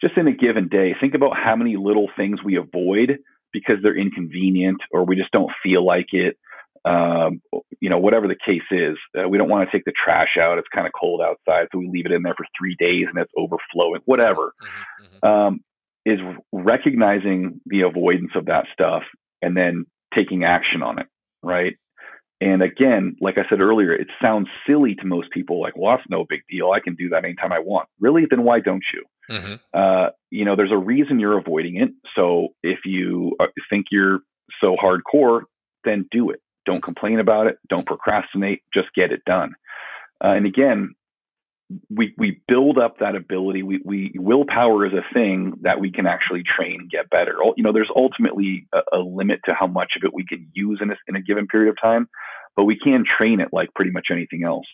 [0.03, 3.20] just in a given day, think about how many little things we avoid
[3.53, 6.36] because they're inconvenient or we just don't feel like it.
[6.84, 7.40] Um,
[7.80, 10.59] you know, whatever the case is, uh, we don't want to take the trash out.
[10.59, 13.22] It's kind of cold outside, so we leave it in there for three days and
[13.22, 14.00] it's overflowing.
[14.05, 15.26] Whatever mm-hmm, mm-hmm.
[15.26, 15.61] Um,
[16.05, 16.18] is
[16.50, 19.03] recognizing the avoidance of that stuff
[19.40, 21.07] and then taking action on it,
[21.42, 21.76] right?
[22.43, 25.61] And again, like I said earlier, it sounds silly to most people.
[25.61, 26.72] Like, well, that's no big deal.
[26.72, 27.88] I can do that anytime I want.
[28.01, 28.26] Really?
[28.28, 29.05] Then why don't you?
[29.36, 29.55] Mm-hmm.
[29.72, 31.90] Uh, you know, there's a reason you're avoiding it.
[32.16, 34.20] So if you uh, think you're
[34.61, 35.43] so hardcore,
[35.84, 36.40] then do it.
[36.66, 37.59] Don't complain about it.
[37.68, 38.62] Don't procrastinate.
[38.74, 39.53] Just get it done.
[40.24, 40.95] Uh, and again,
[41.91, 43.62] we we build up that ability.
[43.62, 47.37] We we willpower is a thing that we can actually train and get better.
[47.57, 50.81] You know, there's ultimately a, a limit to how much of it we can use
[50.83, 52.09] in a, in a given period of time,
[52.57, 54.66] but we can train it like pretty much anything else.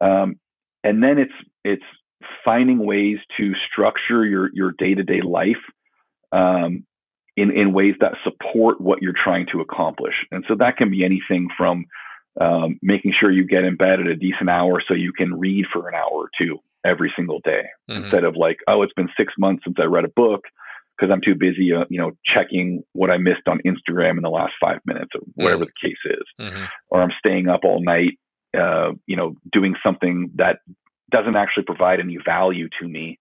[0.00, 0.38] Um,
[0.84, 1.32] and then it's
[1.64, 1.84] it's
[2.44, 5.56] finding ways to structure your your day to day life
[6.32, 6.84] um,
[7.36, 10.14] in in ways that support what you're trying to accomplish.
[10.30, 11.86] And so that can be anything from
[12.40, 15.66] um, making sure you get in bed at a decent hour so you can read
[15.72, 18.02] for an hour or two every single day mm-hmm.
[18.02, 20.44] instead of like, oh, it's been six months since I read a book
[20.96, 24.30] because I'm too busy, uh, you know, checking what I missed on Instagram in the
[24.30, 25.70] last five minutes or whatever mm-hmm.
[25.82, 26.64] the case is, mm-hmm.
[26.88, 28.18] or I'm staying up all night,
[28.58, 30.58] uh, you know, doing something that
[31.10, 33.18] doesn't actually provide any value to me,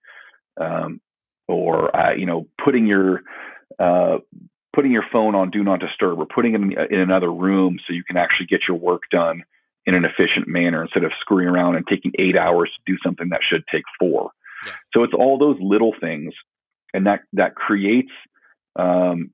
[0.60, 1.00] um,
[1.48, 3.22] or uh, you know, putting your
[3.80, 4.18] uh,
[4.78, 7.94] putting your phone on do not disturb or putting it in, in another room so
[7.94, 9.44] you can actually get your work done
[9.88, 13.30] in an efficient manner instead of screwing around and taking eight hours to do something
[13.30, 14.30] that should take four.
[14.68, 14.74] Yeah.
[14.94, 16.36] So it's all those little things,
[16.94, 18.12] and that that creates
[18.76, 19.32] um,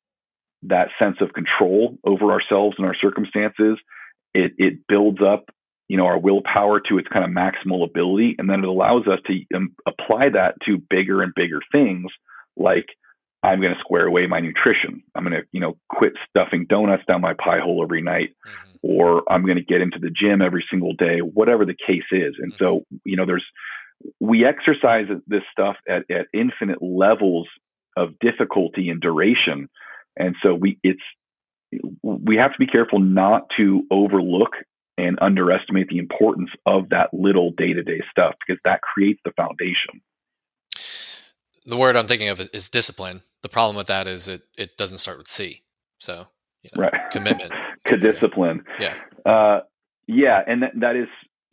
[0.61, 3.77] that sense of control over ourselves and our circumstances.
[4.33, 5.49] It it builds up,
[5.89, 9.19] you know, our willpower to its kind of maximal ability, and then it allows us
[9.27, 12.11] to um, apply that to bigger and bigger things
[12.55, 12.85] like
[13.43, 15.03] I'm going to square away my nutrition.
[15.15, 18.77] I'm going to, you know, quit stuffing donuts down my pie hole every night, mm-hmm.
[18.81, 22.35] or I'm going to get into the gym every single day, whatever the case is.
[22.39, 22.63] And mm-hmm.
[22.63, 23.45] so, you know, there's,
[24.19, 27.47] we exercise this stuff at, at infinite levels
[27.97, 29.69] of difficulty and duration.
[30.17, 31.01] And so we, it's,
[32.01, 34.51] we have to be careful not to overlook
[34.97, 39.31] and underestimate the importance of that little day to day stuff because that creates the
[39.31, 40.01] foundation
[41.65, 43.21] the word I'm thinking of is, is, discipline.
[43.43, 45.61] The problem with that is it it doesn't start with C.
[45.99, 46.27] So
[46.63, 46.93] you know, right.
[47.11, 47.51] commitment.
[47.99, 48.63] discipline.
[48.79, 48.95] Yeah.
[49.25, 49.59] Uh,
[50.07, 51.07] yeah, and that, that is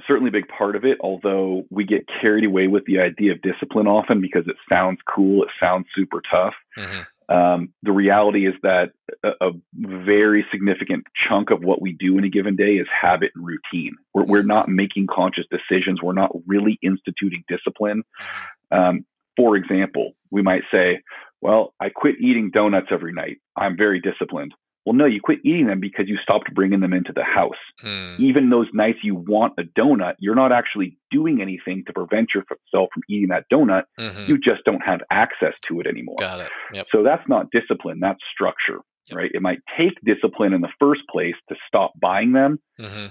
[0.07, 0.99] certainly a big part of it.
[1.01, 5.43] Although we get carried away with the idea of discipline often because it sounds cool,
[5.43, 6.55] it sounds super tough.
[6.79, 7.35] Mm-hmm.
[7.35, 8.91] Um, the reality is that
[9.23, 13.31] a, a, very significant chunk of what we do in a given day is habit
[13.37, 13.95] and routine.
[14.13, 16.03] We're, we're not making conscious decisions.
[16.03, 18.03] We're not really instituting discipline.
[18.21, 18.77] Mm-hmm.
[18.77, 19.07] Um,
[19.37, 21.03] for example, we might say,
[21.41, 23.39] well, I quit eating donuts every night.
[23.57, 24.53] I'm very disciplined.
[24.87, 27.53] Well, no, you quit eating them because you stopped bringing them into the house.
[27.81, 28.15] Hmm.
[28.19, 32.89] Even those nights you want a donut, you're not actually doing anything to prevent yourself
[32.93, 33.83] from eating that donut.
[33.99, 34.25] Mm-hmm.
[34.27, 36.17] You just don't have access to it anymore.
[36.19, 36.51] Got it.
[36.73, 36.87] Yep.
[36.93, 39.17] So that's not discipline, that's structure, yep.
[39.17, 39.31] right?
[39.35, 43.09] It might take discipline in the first place to stop buying them, mm-hmm.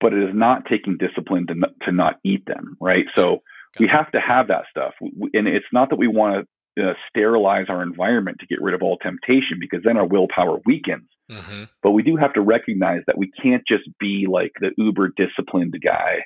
[0.00, 1.54] but it is not taking discipline to,
[1.86, 3.06] to not eat them, right?
[3.14, 3.40] So
[3.78, 4.94] we have to have that stuff.
[5.00, 6.46] And it's not that we want
[6.76, 10.58] to uh, sterilize our environment to get rid of all temptation because then our willpower
[10.66, 11.08] weakens.
[11.30, 11.64] Mm-hmm.
[11.82, 15.74] But we do have to recognize that we can't just be like the uber disciplined
[15.82, 16.20] guy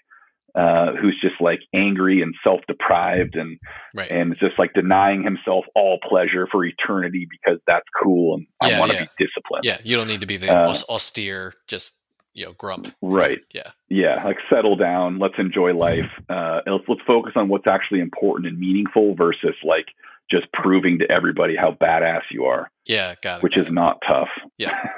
[0.55, 3.59] uh, who's just like angry and self deprived and
[3.97, 4.11] right.
[4.11, 8.81] and just like denying himself all pleasure for eternity because that's cool and yeah, I
[8.81, 9.05] want to yeah.
[9.05, 9.65] be disciplined.
[9.65, 12.00] Yeah, you don't need to be the uh, austere, just
[12.35, 13.41] you know grump right.
[13.53, 13.71] yeah.
[13.89, 18.49] Yeah like settle down let's enjoy life uh let's, let's focus on what's actually important
[18.49, 19.87] and meaningful versus like
[20.31, 22.71] just proving to everybody how badass you are.
[22.87, 23.75] Yeah got it which got is it.
[23.75, 24.29] not tough.
[24.59, 24.77] Yeah.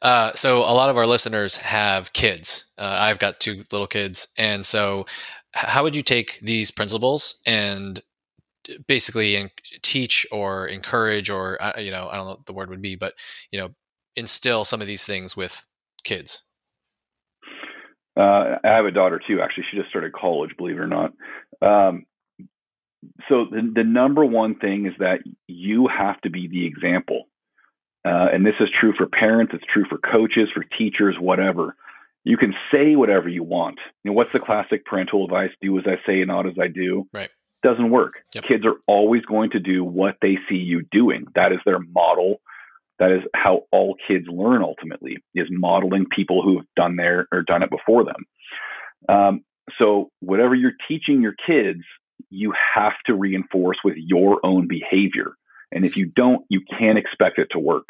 [0.00, 2.72] Uh, so a lot of our listeners have kids.
[2.76, 5.06] Uh, i've got two little kids and so
[5.52, 8.00] how would you take these principles and
[8.86, 9.50] basically in,
[9.82, 12.96] teach or encourage or uh, you know i don't know what the word would be
[12.96, 13.14] but
[13.50, 13.70] you know
[14.16, 15.66] instill some of these things with
[16.04, 16.48] kids?
[18.16, 19.40] Uh, I have a daughter too.
[19.40, 20.50] Actually, she just started college.
[20.58, 21.12] Believe it or not.
[21.62, 22.04] Um,
[23.28, 27.24] so the, the number one thing is that you have to be the example,
[28.04, 29.52] uh, and this is true for parents.
[29.54, 31.74] It's true for coaches, for teachers, whatever.
[32.24, 33.78] You can say whatever you want.
[34.04, 35.50] You know, what's the classic parental advice?
[35.60, 37.08] Do as I say, not as I do.
[37.12, 37.30] Right.
[37.62, 38.14] Doesn't work.
[38.34, 38.44] Yep.
[38.44, 41.26] Kids are always going to do what they see you doing.
[41.34, 42.40] That is their model.
[42.98, 47.42] That is how all kids learn ultimately is modeling people who have done there or
[47.42, 48.24] done it before them.
[49.08, 49.44] Um,
[49.78, 51.80] so whatever you're teaching your kids,
[52.30, 55.32] you have to reinforce with your own behavior.
[55.72, 57.88] And if you don't, you can't expect it to work.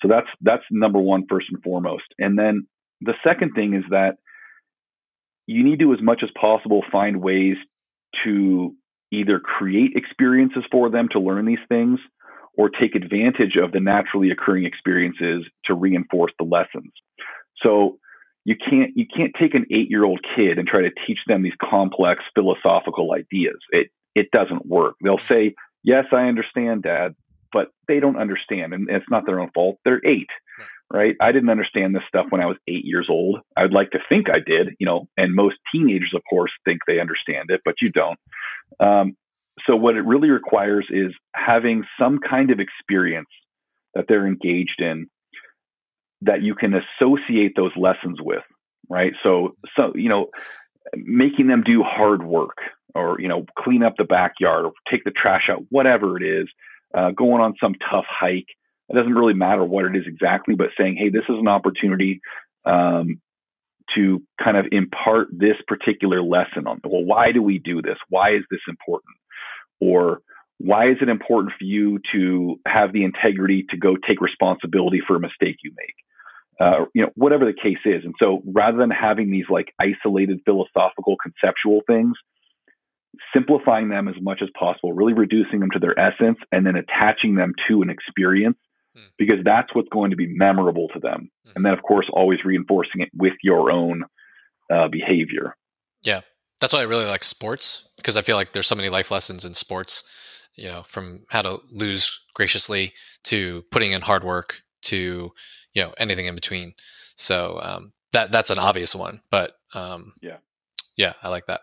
[0.00, 2.04] So that's that's number one first and foremost.
[2.18, 2.66] And then
[3.00, 4.16] the second thing is that
[5.46, 7.56] you need to as much as possible find ways
[8.24, 8.74] to
[9.10, 11.98] either create experiences for them to learn these things
[12.58, 16.92] or take advantage of the naturally occurring experiences to reinforce the lessons.
[17.62, 17.98] So
[18.44, 22.22] you can't you can't take an 8-year-old kid and try to teach them these complex
[22.34, 23.58] philosophical ideas.
[23.70, 24.96] It it doesn't work.
[25.02, 25.54] They'll say,
[25.84, 27.14] "Yes, I understand, dad,"
[27.52, 29.78] but they don't understand and it's not their own fault.
[29.84, 30.26] They're 8
[30.90, 31.16] right?
[31.20, 33.40] I didn't understand this stuff when I was eight years old.
[33.56, 36.98] I'd like to think I did, you know, and most teenagers, of course, think they
[36.98, 38.18] understand it, but you don't.
[38.80, 39.14] Um,
[39.68, 43.28] so, what it really requires is having some kind of experience
[43.94, 45.06] that they're engaged in
[46.22, 48.42] that you can associate those lessons with,
[48.88, 49.12] right?
[49.22, 50.26] So, so you know,
[50.96, 52.56] making them do hard work
[52.94, 56.48] or you know clean up the backyard or take the trash out, whatever it is,
[56.96, 58.48] uh, going on some tough hike
[58.88, 62.20] it doesn't really matter what it is exactly, but saying, hey, this is an opportunity
[62.64, 63.20] um,
[63.94, 67.98] to kind of impart this particular lesson on, well, why do we do this?
[68.08, 69.16] Why is this important?
[69.80, 70.20] Or
[70.58, 75.16] why is it important for you to have the integrity to go take responsibility for
[75.16, 75.94] a mistake you make?
[76.60, 78.04] Uh, you know, whatever the case is.
[78.04, 82.16] And so rather than having these like isolated philosophical conceptual things,
[83.32, 87.36] simplifying them as much as possible, really reducing them to their essence and then attaching
[87.36, 88.56] them to an experience
[88.98, 89.06] Hmm.
[89.18, 91.30] because that's what's going to be memorable to them.
[91.46, 91.52] Mm.
[91.56, 94.04] And then, of course, always reinforcing it with your own
[94.72, 95.54] uh, behavior.
[96.04, 96.20] Yeah.
[96.60, 99.44] That's why I really like sports because I feel like there's so many life lessons
[99.44, 100.04] in sports,
[100.54, 102.92] you know, from how to lose graciously
[103.24, 105.32] to putting in hard work to,
[105.74, 106.74] you know, anything in between.
[107.16, 110.38] So um, that that's an obvious one, but um, yeah,
[110.96, 111.60] yeah, I like that.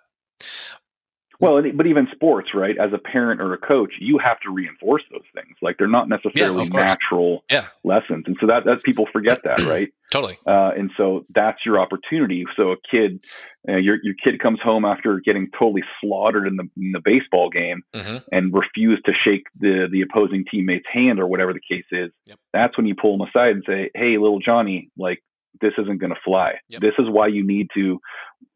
[1.46, 2.78] Well, but even sports, right?
[2.78, 5.56] As a parent or a coach, you have to reinforce those things.
[5.62, 7.68] Like they're not necessarily yeah, natural yeah.
[7.84, 9.92] lessons, and so that that people forget that, right?
[10.12, 10.38] totally.
[10.46, 12.46] Uh, and so that's your opportunity.
[12.56, 13.26] So a kid,
[13.68, 17.50] uh, your your kid comes home after getting totally slaughtered in the in the baseball
[17.50, 18.18] game, mm-hmm.
[18.32, 22.12] and refuse to shake the the opposing teammate's hand or whatever the case is.
[22.28, 22.40] Yep.
[22.54, 25.22] That's when you pull them aside and say, "Hey, little Johnny, like
[25.62, 26.54] this isn't going to fly.
[26.70, 26.82] Yep.
[26.82, 28.00] This is why you need to,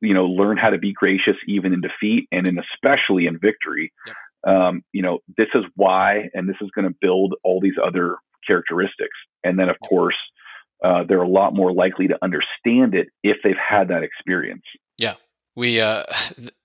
[0.02, 3.92] you know, learn how to be gracious even in defeat and in especially in victory.
[4.08, 4.16] Yep.
[4.48, 8.18] Um, you know, this is why, and this is going to build all these other
[8.48, 9.18] characteristics.
[9.44, 9.90] And then, of yep.
[9.90, 10.16] course,
[10.84, 14.64] uh, they're a lot more likely to understand it if they've had that experience.
[14.98, 15.16] Yeah,
[15.56, 16.04] we uh,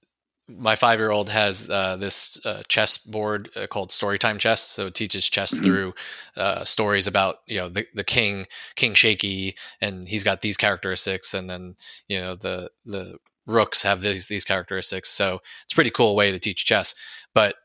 [0.48, 4.62] my five year old has uh, this uh, chess board uh, called Storytime Chess.
[4.62, 5.64] So it teaches chess mm-hmm.
[5.64, 5.94] through
[6.36, 11.34] uh, stories about you know the, the king King Shaky, and he's got these characteristics,
[11.34, 11.76] and then
[12.08, 15.10] you know the the rooks have these these characteristics.
[15.10, 16.94] So it's a pretty cool way to teach chess.
[17.34, 17.56] But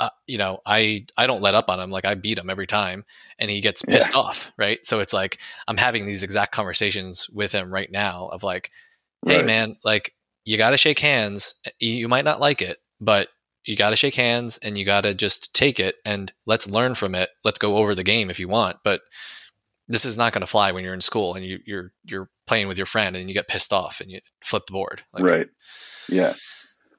[0.00, 1.90] uh, you know, I I don't let up on him.
[1.90, 3.04] Like I beat him every time,
[3.38, 4.20] and he gets pissed yeah.
[4.20, 4.84] off, right?
[4.84, 8.70] So it's like I'm having these exact conversations with him right now of like,
[9.24, 9.46] hey right.
[9.46, 10.14] man, like
[10.44, 11.54] you got to shake hands.
[11.80, 13.28] You might not like it, but
[13.66, 16.94] you got to shake hands and you got to just take it and let's learn
[16.94, 17.30] from it.
[17.44, 19.00] Let's go over the game if you want, but
[19.88, 22.30] this is not going to fly when you're in school and you, are you're, you're
[22.46, 25.02] playing with your friend and you get pissed off and you flip the board.
[25.12, 25.46] Like, right.
[26.10, 26.32] Yeah.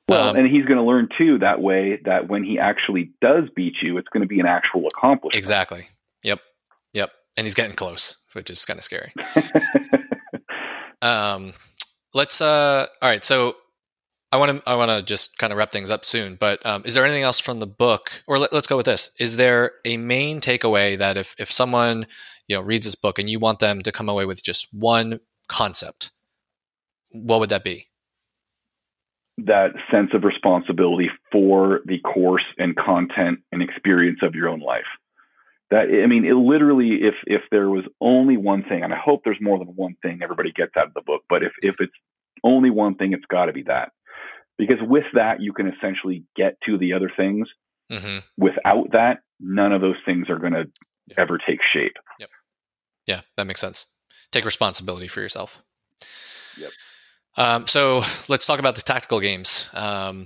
[0.07, 3.45] Well, um, and he's going to learn too that way that when he actually does
[3.55, 5.35] beat you, it's going to be an actual accomplishment.
[5.35, 5.87] Exactly.
[6.23, 6.39] Yep.
[6.93, 7.11] Yep.
[7.37, 9.11] And he's getting close, which is kind of scary.
[11.01, 11.53] um,
[12.15, 13.55] let's uh all right so
[14.31, 16.81] i want to i want to just kind of wrap things up soon but um,
[16.85, 18.23] is there anything else from the book?
[18.27, 19.11] Or let, us go with this.
[19.19, 22.07] Is there a main takeaway that if if someone
[22.47, 25.19] you know reads this book and you want them to come away with just one
[25.47, 26.11] concept
[27.15, 27.87] what would that be?
[29.37, 34.85] That sense of responsibility for the course and content and experience of your own life
[35.71, 39.21] that i mean it literally if if there was only one thing and i hope
[39.23, 41.93] there's more than one thing everybody gets out of the book but if if it's
[42.43, 43.91] only one thing it's got to be that.
[44.57, 47.47] Because with that you can essentially get to the other things.
[47.91, 48.17] Mm-hmm.
[48.35, 50.65] without that none of those things are going to
[51.05, 51.15] yeah.
[51.19, 51.93] ever take shape.
[52.19, 52.29] Yep.
[53.05, 53.95] Yeah that makes sense.
[54.31, 55.61] Take responsibility for yourself.
[56.57, 56.71] Yep.
[57.37, 59.69] Um, so let's talk about the tactical games.
[59.75, 60.25] Um,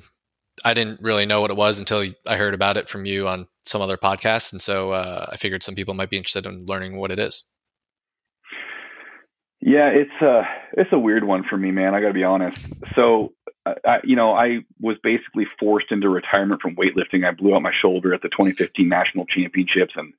[0.66, 3.48] I didn't really know what it was until I heard about it from you on
[3.62, 6.98] some other podcast, and so uh, I figured some people might be interested in learning
[6.98, 7.44] what it is.
[9.62, 10.44] Yeah, it's a
[10.74, 11.94] it's a weird one for me, man.
[11.94, 12.66] I got to be honest.
[12.96, 13.34] So
[13.66, 17.28] I, you know, I was basically forced into retirement from weightlifting.
[17.28, 20.14] I blew out my shoulder at the 2015 national championships, and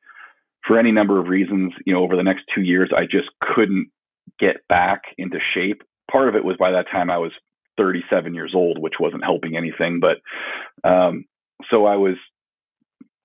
[0.66, 3.90] for any number of reasons, you know, over the next two years, I just couldn't
[4.38, 5.82] get back into shape.
[6.10, 7.32] Part of it was by that time I was
[7.80, 10.00] 37 years old, which wasn't helping anything.
[10.00, 10.18] But
[10.88, 11.24] um,
[11.70, 12.16] so I was,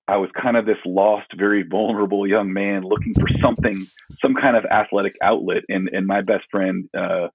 [0.08, 3.86] I was kind of this lost, very vulnerable young man looking for something,
[4.22, 5.64] some kind of athletic outlet.
[5.68, 7.28] And and my best friend uh,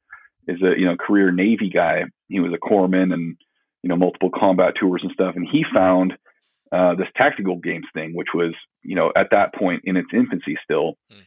[0.47, 2.05] is a you know career Navy guy.
[2.27, 3.37] He was a corpsman and
[3.83, 5.35] you know multiple combat tours and stuff.
[5.35, 6.13] And he found
[6.71, 10.57] uh, this tactical games thing, which was you know at that point in its infancy
[10.63, 10.93] still.
[11.11, 11.25] Mm.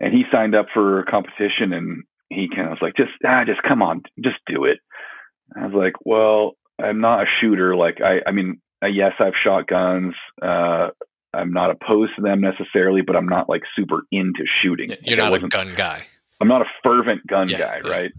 [0.00, 3.44] And he signed up for a competition, and he kind of was like, just ah,
[3.46, 4.80] just come on, just do it.
[5.56, 7.76] I was like, well, I'm not a shooter.
[7.76, 10.14] Like I, I mean, yes, I've shot guns.
[10.42, 10.88] Uh,
[11.32, 14.88] I'm not opposed to them necessarily, but I'm not like super into shooting.
[15.02, 16.02] You're like, not a gun guy.
[16.40, 17.90] I'm not a fervent gun yeah, guy, yeah.
[17.90, 18.12] right?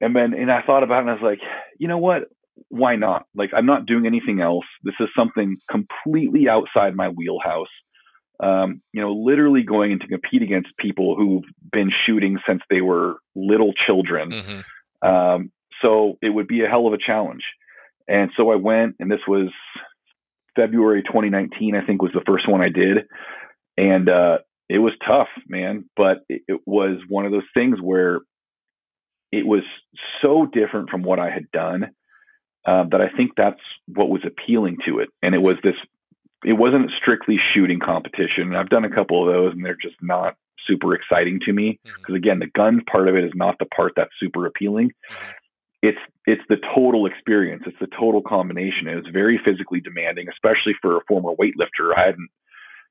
[0.00, 1.40] And then, and I thought about it and I was like,
[1.78, 2.22] you know what?
[2.68, 3.26] Why not?
[3.34, 4.64] Like, I'm not doing anything else.
[4.82, 7.68] This is something completely outside my wheelhouse.
[8.42, 12.80] Um, you know, literally going in to compete against people who've been shooting since they
[12.80, 14.30] were little children.
[14.30, 15.08] Mm-hmm.
[15.08, 15.52] Um,
[15.82, 17.42] so it would be a hell of a challenge.
[18.08, 19.50] And so I went, and this was
[20.56, 23.06] February 2019, I think was the first one I did.
[23.76, 25.84] And uh, it was tough, man.
[25.96, 28.20] But it, it was one of those things where
[29.32, 29.62] it was
[30.22, 31.90] so different from what I had done
[32.66, 35.08] uh, that I think that's what was appealing to it.
[35.22, 35.76] And it was this,
[36.44, 38.54] it wasn't strictly shooting competition.
[38.54, 40.34] I've done a couple of those and they're just not
[40.66, 42.14] super exciting to me because mm-hmm.
[42.14, 44.88] again, the gun part of it is not the part that's super appealing.
[44.88, 45.30] Mm-hmm.
[45.82, 47.62] It's it's the total experience.
[47.66, 48.86] It's the total combination.
[48.86, 51.96] It was very physically demanding, especially for a former weightlifter.
[51.96, 52.28] I hadn't,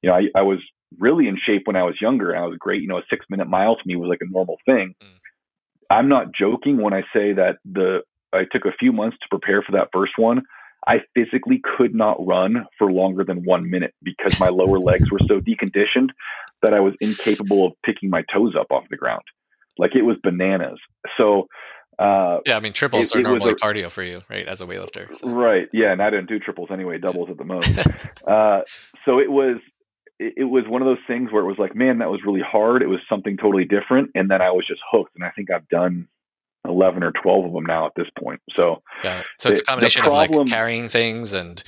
[0.01, 0.59] you know, I, I was
[0.97, 2.31] really in shape when I was younger.
[2.31, 2.81] And I was great.
[2.81, 4.95] You know, a six minute mile to me was like a normal thing.
[5.01, 5.07] Mm.
[5.91, 8.01] I'm not joking when I say that the
[8.33, 10.43] I took a few months to prepare for that first one.
[10.87, 15.19] I physically could not run for longer than one minute because my lower legs were
[15.27, 16.09] so deconditioned
[16.61, 19.23] that I was incapable of picking my toes up off the ground.
[19.77, 20.79] Like it was bananas.
[21.17, 21.47] So,
[21.99, 24.47] uh, yeah, I mean, triples it, are normally a, cardio for you, right?
[24.47, 25.13] As a weightlifter.
[25.15, 25.29] So.
[25.29, 25.67] Right.
[25.73, 25.91] Yeah.
[25.91, 27.77] And I didn't do triples anyway, doubles at the most.
[28.27, 28.61] uh,
[29.03, 29.57] so it was,
[30.17, 32.81] it was one of those things where it was like, man, that was really hard.
[32.81, 34.11] It was something totally different.
[34.15, 35.15] And then I was just hooked.
[35.15, 36.07] And I think I've done
[36.65, 38.41] 11 or 12 of them now at this point.
[38.57, 39.27] So, Got it.
[39.37, 41.61] so it's a combination problem, of like carrying things and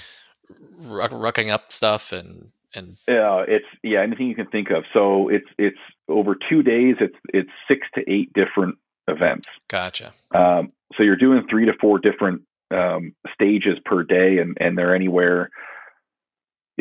[0.81, 4.85] rucking up stuff and, and yeah, it's yeah, anything you can think of.
[4.93, 6.95] So it's, it's over two days.
[7.01, 8.77] It's, it's six to eight different
[9.11, 9.47] events.
[9.67, 10.13] Gotcha.
[10.33, 12.41] Um, so you're doing three to four different
[12.71, 15.49] um, stages per day and, and they're anywhere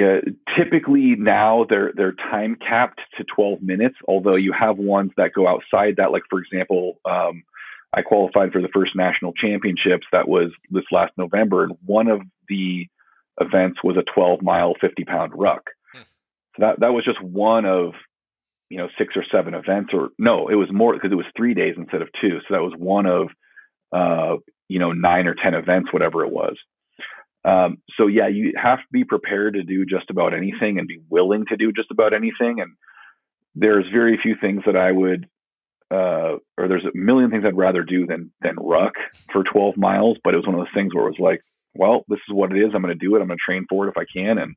[0.00, 0.20] yeah,
[0.56, 3.96] typically now they're they're time capped to 12 minutes.
[4.08, 6.10] Although you have ones that go outside that.
[6.10, 7.42] Like for example, um,
[7.92, 10.06] I qualified for the first national championships.
[10.10, 12.86] That was this last November, and one of the
[13.40, 15.64] events was a 12 mile, 50 pound ruck.
[15.92, 16.00] Hmm.
[16.56, 17.92] So that that was just one of
[18.70, 21.54] you know six or seven events, or no, it was more because it was three
[21.54, 22.38] days instead of two.
[22.40, 23.28] So that was one of
[23.92, 24.36] uh,
[24.68, 26.56] you know nine or ten events, whatever it was.
[27.44, 31.00] Um, so yeah, you have to be prepared to do just about anything and be
[31.08, 32.60] willing to do just about anything.
[32.60, 32.72] And
[33.54, 35.26] there's very few things that I would,
[35.90, 38.94] uh, or there's a million things I'd rather do than than ruck
[39.32, 40.18] for 12 miles.
[40.22, 41.40] But it was one of those things where it was like,
[41.74, 42.72] well, this is what it is.
[42.74, 43.20] I'm going to do it.
[43.20, 44.38] I'm going to train for it if I can.
[44.38, 44.54] And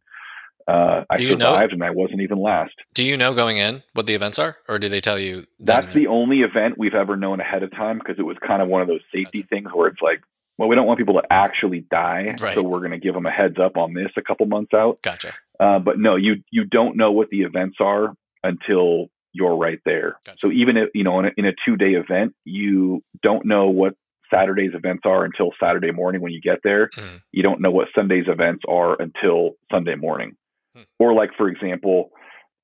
[0.68, 2.74] uh, I survived, know, and I wasn't even last.
[2.94, 5.46] Do you know going in what the events are, or do they tell you?
[5.60, 8.68] That's the only event we've ever known ahead of time because it was kind of
[8.68, 10.22] one of those safety things where it's like
[10.58, 12.54] well, we don't want people to actually die, right.
[12.54, 15.02] so we're going to give them a heads up on this a couple months out.
[15.02, 15.34] Gotcha.
[15.60, 20.18] Uh, but no, you you don't know what the events are until you're right there.
[20.26, 20.38] Gotcha.
[20.40, 23.70] So even if you know in a, in a two day event, you don't know
[23.70, 23.96] what
[24.32, 26.90] Saturday's events are until Saturday morning when you get there.
[26.90, 27.22] Mm.
[27.32, 30.36] You don't know what Sunday's events are until Sunday morning.
[31.00, 32.12] Or like for example,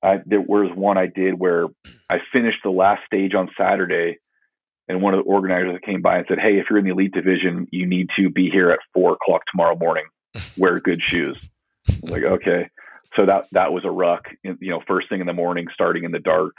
[0.02, 1.66] I, there was one I did where
[2.08, 4.18] I finished the last stage on Saturday
[4.90, 7.12] and one of the organizers came by and said, "Hey, if you're in the elite
[7.12, 10.04] division, you need to be here at four o'clock tomorrow morning.
[10.58, 11.48] Wear good shoes."
[12.02, 12.68] like, okay,
[13.16, 14.24] so that that was a ruck.
[14.42, 16.54] You know, first thing in the morning, starting in the dark.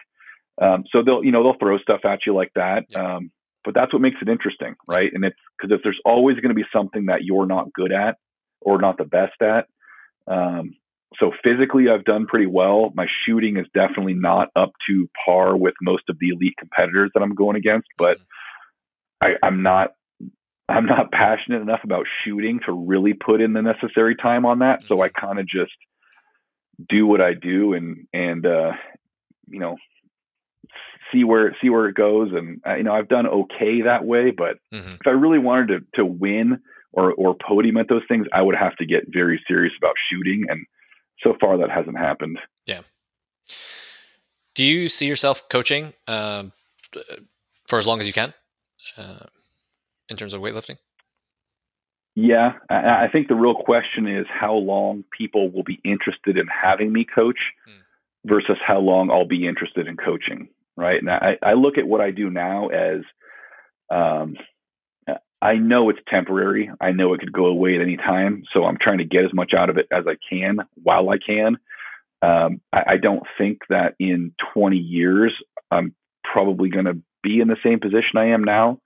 [0.61, 2.85] Um, so they'll you know they'll throw stuff at you like that.
[2.95, 3.31] Um,
[3.65, 5.11] but that's what makes it interesting, right?
[5.13, 8.15] And it's because if there's always going to be something that you're not good at
[8.61, 9.67] or not the best at,
[10.27, 10.75] um,
[11.19, 12.91] so physically I've done pretty well.
[12.95, 17.21] My shooting is definitely not up to par with most of the elite competitors that
[17.21, 18.17] I'm going against, but
[19.21, 19.91] I, I'm not
[20.69, 24.79] I'm not passionate enough about shooting to really put in the necessary time on that.
[24.87, 25.73] So I kind of just
[26.89, 28.71] do what I do and and uh,
[29.47, 29.77] you know
[31.11, 32.31] see where see where it goes.
[32.33, 34.93] And uh, you know, I've done okay that way, but mm-hmm.
[34.93, 36.61] if I really wanted to to win
[36.93, 40.45] or or podium at those things, I would have to get very serious about shooting,
[40.47, 40.65] and
[41.23, 42.39] so far that hasn't happened.
[42.65, 42.81] Yeah.
[44.55, 46.43] Do you see yourself coaching uh,
[47.67, 48.33] for as long as you can
[48.97, 49.25] uh,
[50.09, 50.77] in terms of weightlifting?
[52.13, 56.91] Yeah, I think the real question is how long people will be interested in having
[56.91, 57.81] me coach mm.
[58.25, 60.49] versus how long I'll be interested in coaching.
[60.75, 60.99] Right.
[60.99, 63.01] And I, I look at what I do now as
[63.89, 64.35] um,
[65.41, 66.69] I know it's temporary.
[66.79, 68.43] I know it could go away at any time.
[68.53, 71.17] So I'm trying to get as much out of it as I can while I
[71.17, 71.57] can.
[72.21, 75.33] Um, I, I, don't think that in 20 years
[75.71, 78.79] I'm probably going to be in the same position I am now.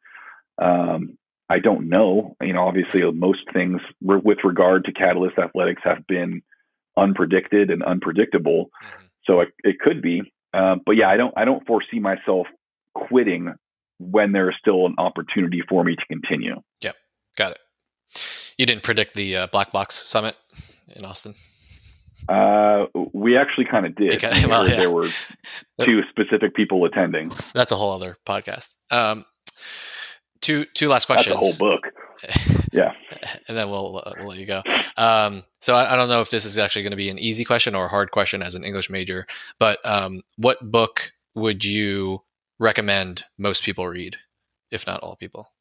[0.57, 1.17] Um,
[1.49, 2.37] I don't know.
[2.41, 6.41] You know, obviously, most things with regard to Catalyst Athletics have been
[6.97, 8.65] unpredicted and unpredictable.
[8.65, 9.05] Mm-hmm.
[9.25, 10.31] So it, it could be.
[10.53, 11.33] Uh, but yeah, I don't.
[11.35, 12.47] I don't foresee myself
[12.93, 13.53] quitting
[13.99, 16.61] when there is still an opportunity for me to continue.
[16.81, 16.95] Yep,
[17.37, 17.59] got it.
[18.57, 20.35] You didn't predict the uh, Black Box Summit
[20.95, 21.35] in Austin.
[22.29, 24.19] Uh, we actually kind of did.
[24.19, 24.77] Kinda, well, yeah.
[24.77, 25.07] There were
[25.81, 27.31] two specific people attending.
[27.53, 28.73] That's a whole other podcast.
[28.91, 29.25] Um,
[30.41, 31.35] two two last questions.
[31.35, 31.87] That's a whole book.
[32.71, 32.93] yeah,
[33.47, 34.63] and then we'll uh, we'll let you go.
[34.97, 37.43] Um, so I, I, don't know if this is actually going to be an easy
[37.43, 39.27] question or a hard question as an English major,
[39.59, 42.23] but um, what book would you
[42.59, 44.17] recommend most people read,
[44.71, 45.51] if not all people?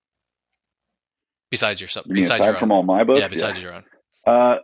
[1.50, 2.60] Besides your you besides your own.
[2.60, 3.64] from all my books, yeah, besides yeah.
[3.64, 3.84] your own.
[4.26, 4.56] Uh,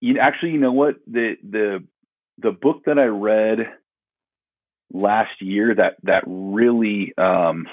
[0.00, 1.84] you actually, you know what the the
[2.38, 3.58] the book that I read
[4.92, 7.66] last year that that really um,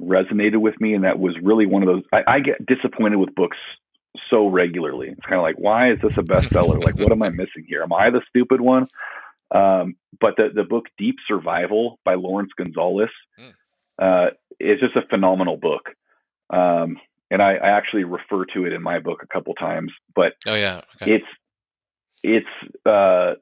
[0.00, 2.02] resonated with me, and that was really one of those.
[2.12, 3.58] I, I get disappointed with books
[4.30, 5.08] so regularly.
[5.08, 6.82] It's kind of like, why is this a bestseller?
[6.82, 7.82] like, what am I missing here?
[7.82, 8.86] Am I the stupid one?
[9.54, 13.52] Um, but the the book Deep Survival by Laurence Gonzales mm.
[13.98, 15.90] uh, is just a phenomenal book.
[16.50, 16.98] Um,
[17.30, 19.90] and I, I, actually refer to it in my book a couple times.
[20.14, 21.16] But oh yeah, okay.
[21.16, 21.26] it's
[22.22, 23.34] it's uh,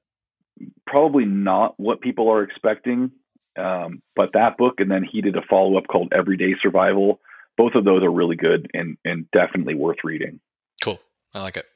[0.86, 3.12] probably not what people are expecting.
[3.58, 7.20] Um, but that book, and then he did a follow up called Everyday Survival.
[7.56, 10.40] Both of those are really good and and definitely worth reading.
[10.82, 11.00] Cool,
[11.34, 11.66] I like it.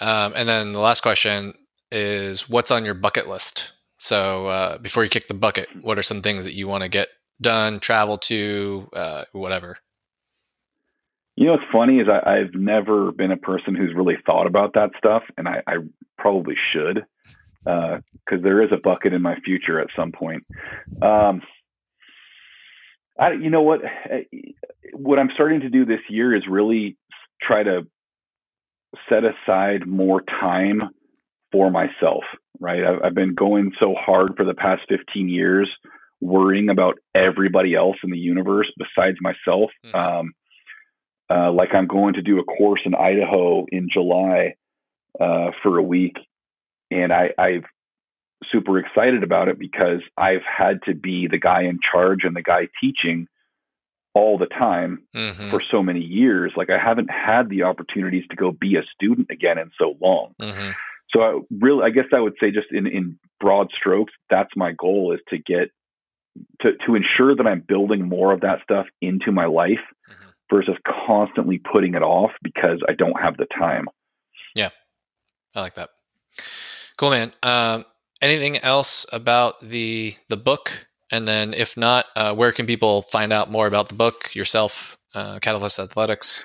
[0.00, 1.54] Um, and then the last question
[1.90, 3.72] is, what's on your bucket list?
[3.98, 6.88] So uh, before you kick the bucket, what are some things that you want to
[6.88, 7.08] get
[7.40, 9.76] done, travel to, uh, whatever?
[11.36, 14.74] You know, what's funny is I, have never been a person who's really thought about
[14.74, 15.76] that stuff, and I, I
[16.16, 17.04] probably should
[17.64, 20.44] because uh, there is a bucket in my future at some point.
[21.00, 21.42] Um,
[23.18, 23.80] I, you know what?
[23.84, 24.22] Eh,
[24.94, 26.96] what I'm starting to do this year is really
[27.40, 27.86] try to
[29.08, 30.90] set aside more time
[31.52, 32.24] for myself.
[32.60, 32.84] Right?
[32.84, 35.70] I've, I've been going so hard for the past 15 years,
[36.20, 39.70] worrying about everybody else in the universe besides myself.
[39.84, 39.96] Mm-hmm.
[39.96, 40.32] Um,
[41.30, 44.54] uh, like I'm going to do a course in Idaho in July
[45.20, 46.16] uh, for a week,
[46.90, 47.64] and I, I've
[48.50, 52.42] super excited about it because I've had to be the guy in charge and the
[52.42, 53.26] guy teaching
[54.14, 55.50] all the time mm-hmm.
[55.50, 56.52] for so many years.
[56.56, 60.34] Like I haven't had the opportunities to go be a student again in so long.
[60.40, 60.70] Mm-hmm.
[61.10, 64.72] So I really, I guess I would say just in, in broad strokes, that's my
[64.72, 65.70] goal is to get
[66.62, 70.28] to, to ensure that I'm building more of that stuff into my life mm-hmm.
[70.50, 73.86] versus constantly putting it off because I don't have the time.
[74.54, 74.70] Yeah.
[75.54, 75.90] I like that.
[76.96, 77.32] Cool, man.
[77.42, 77.84] Um,
[78.20, 80.86] anything else about the the book?
[81.10, 84.98] And then, if not, uh, where can people find out more about the book, yourself,
[85.14, 86.44] uh, Catalyst Athletics?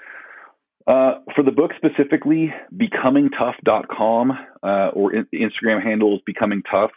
[0.86, 4.32] Uh, for the book specifically, becomingtough.com
[4.64, 6.92] uh, or in, Instagram handle is becoming tough.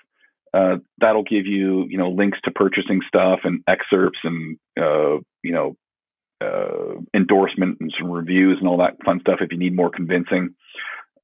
[0.52, 5.52] Uh, that'll give you, you know, links to purchasing stuff and excerpts and, uh, you
[5.52, 5.76] know,
[6.40, 10.54] uh, endorsement and some reviews and all that fun stuff if you need more convincing.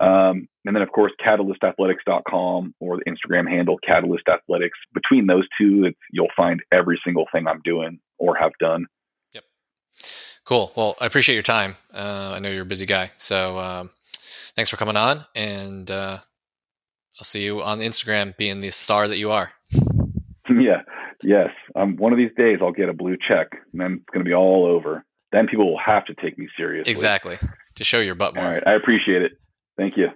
[0.01, 4.79] Um, and then, of course, catalystathletics.com or the Instagram handle Catalyst Athletics.
[4.95, 8.87] Between those two, you'll find every single thing I'm doing or have done.
[10.53, 10.71] Cool.
[10.77, 11.77] Well, I appreciate your time.
[11.95, 13.11] Uh, I know you're a busy guy.
[13.17, 13.89] So um,
[14.55, 15.25] thanks for coming on.
[15.35, 16.19] And uh,
[17.19, 19.53] I'll see you on Instagram being the star that you are.
[20.51, 20.83] Yeah.
[21.23, 21.49] Yes.
[21.75, 24.29] Um, one of these days, I'll get a blue check and then it's going to
[24.29, 25.07] be all over.
[25.31, 26.91] Then people will have to take me seriously.
[26.91, 27.39] Exactly.
[27.77, 28.45] To show your butt more.
[28.45, 28.67] All right.
[28.67, 29.33] I appreciate it.
[29.79, 30.09] Thank you.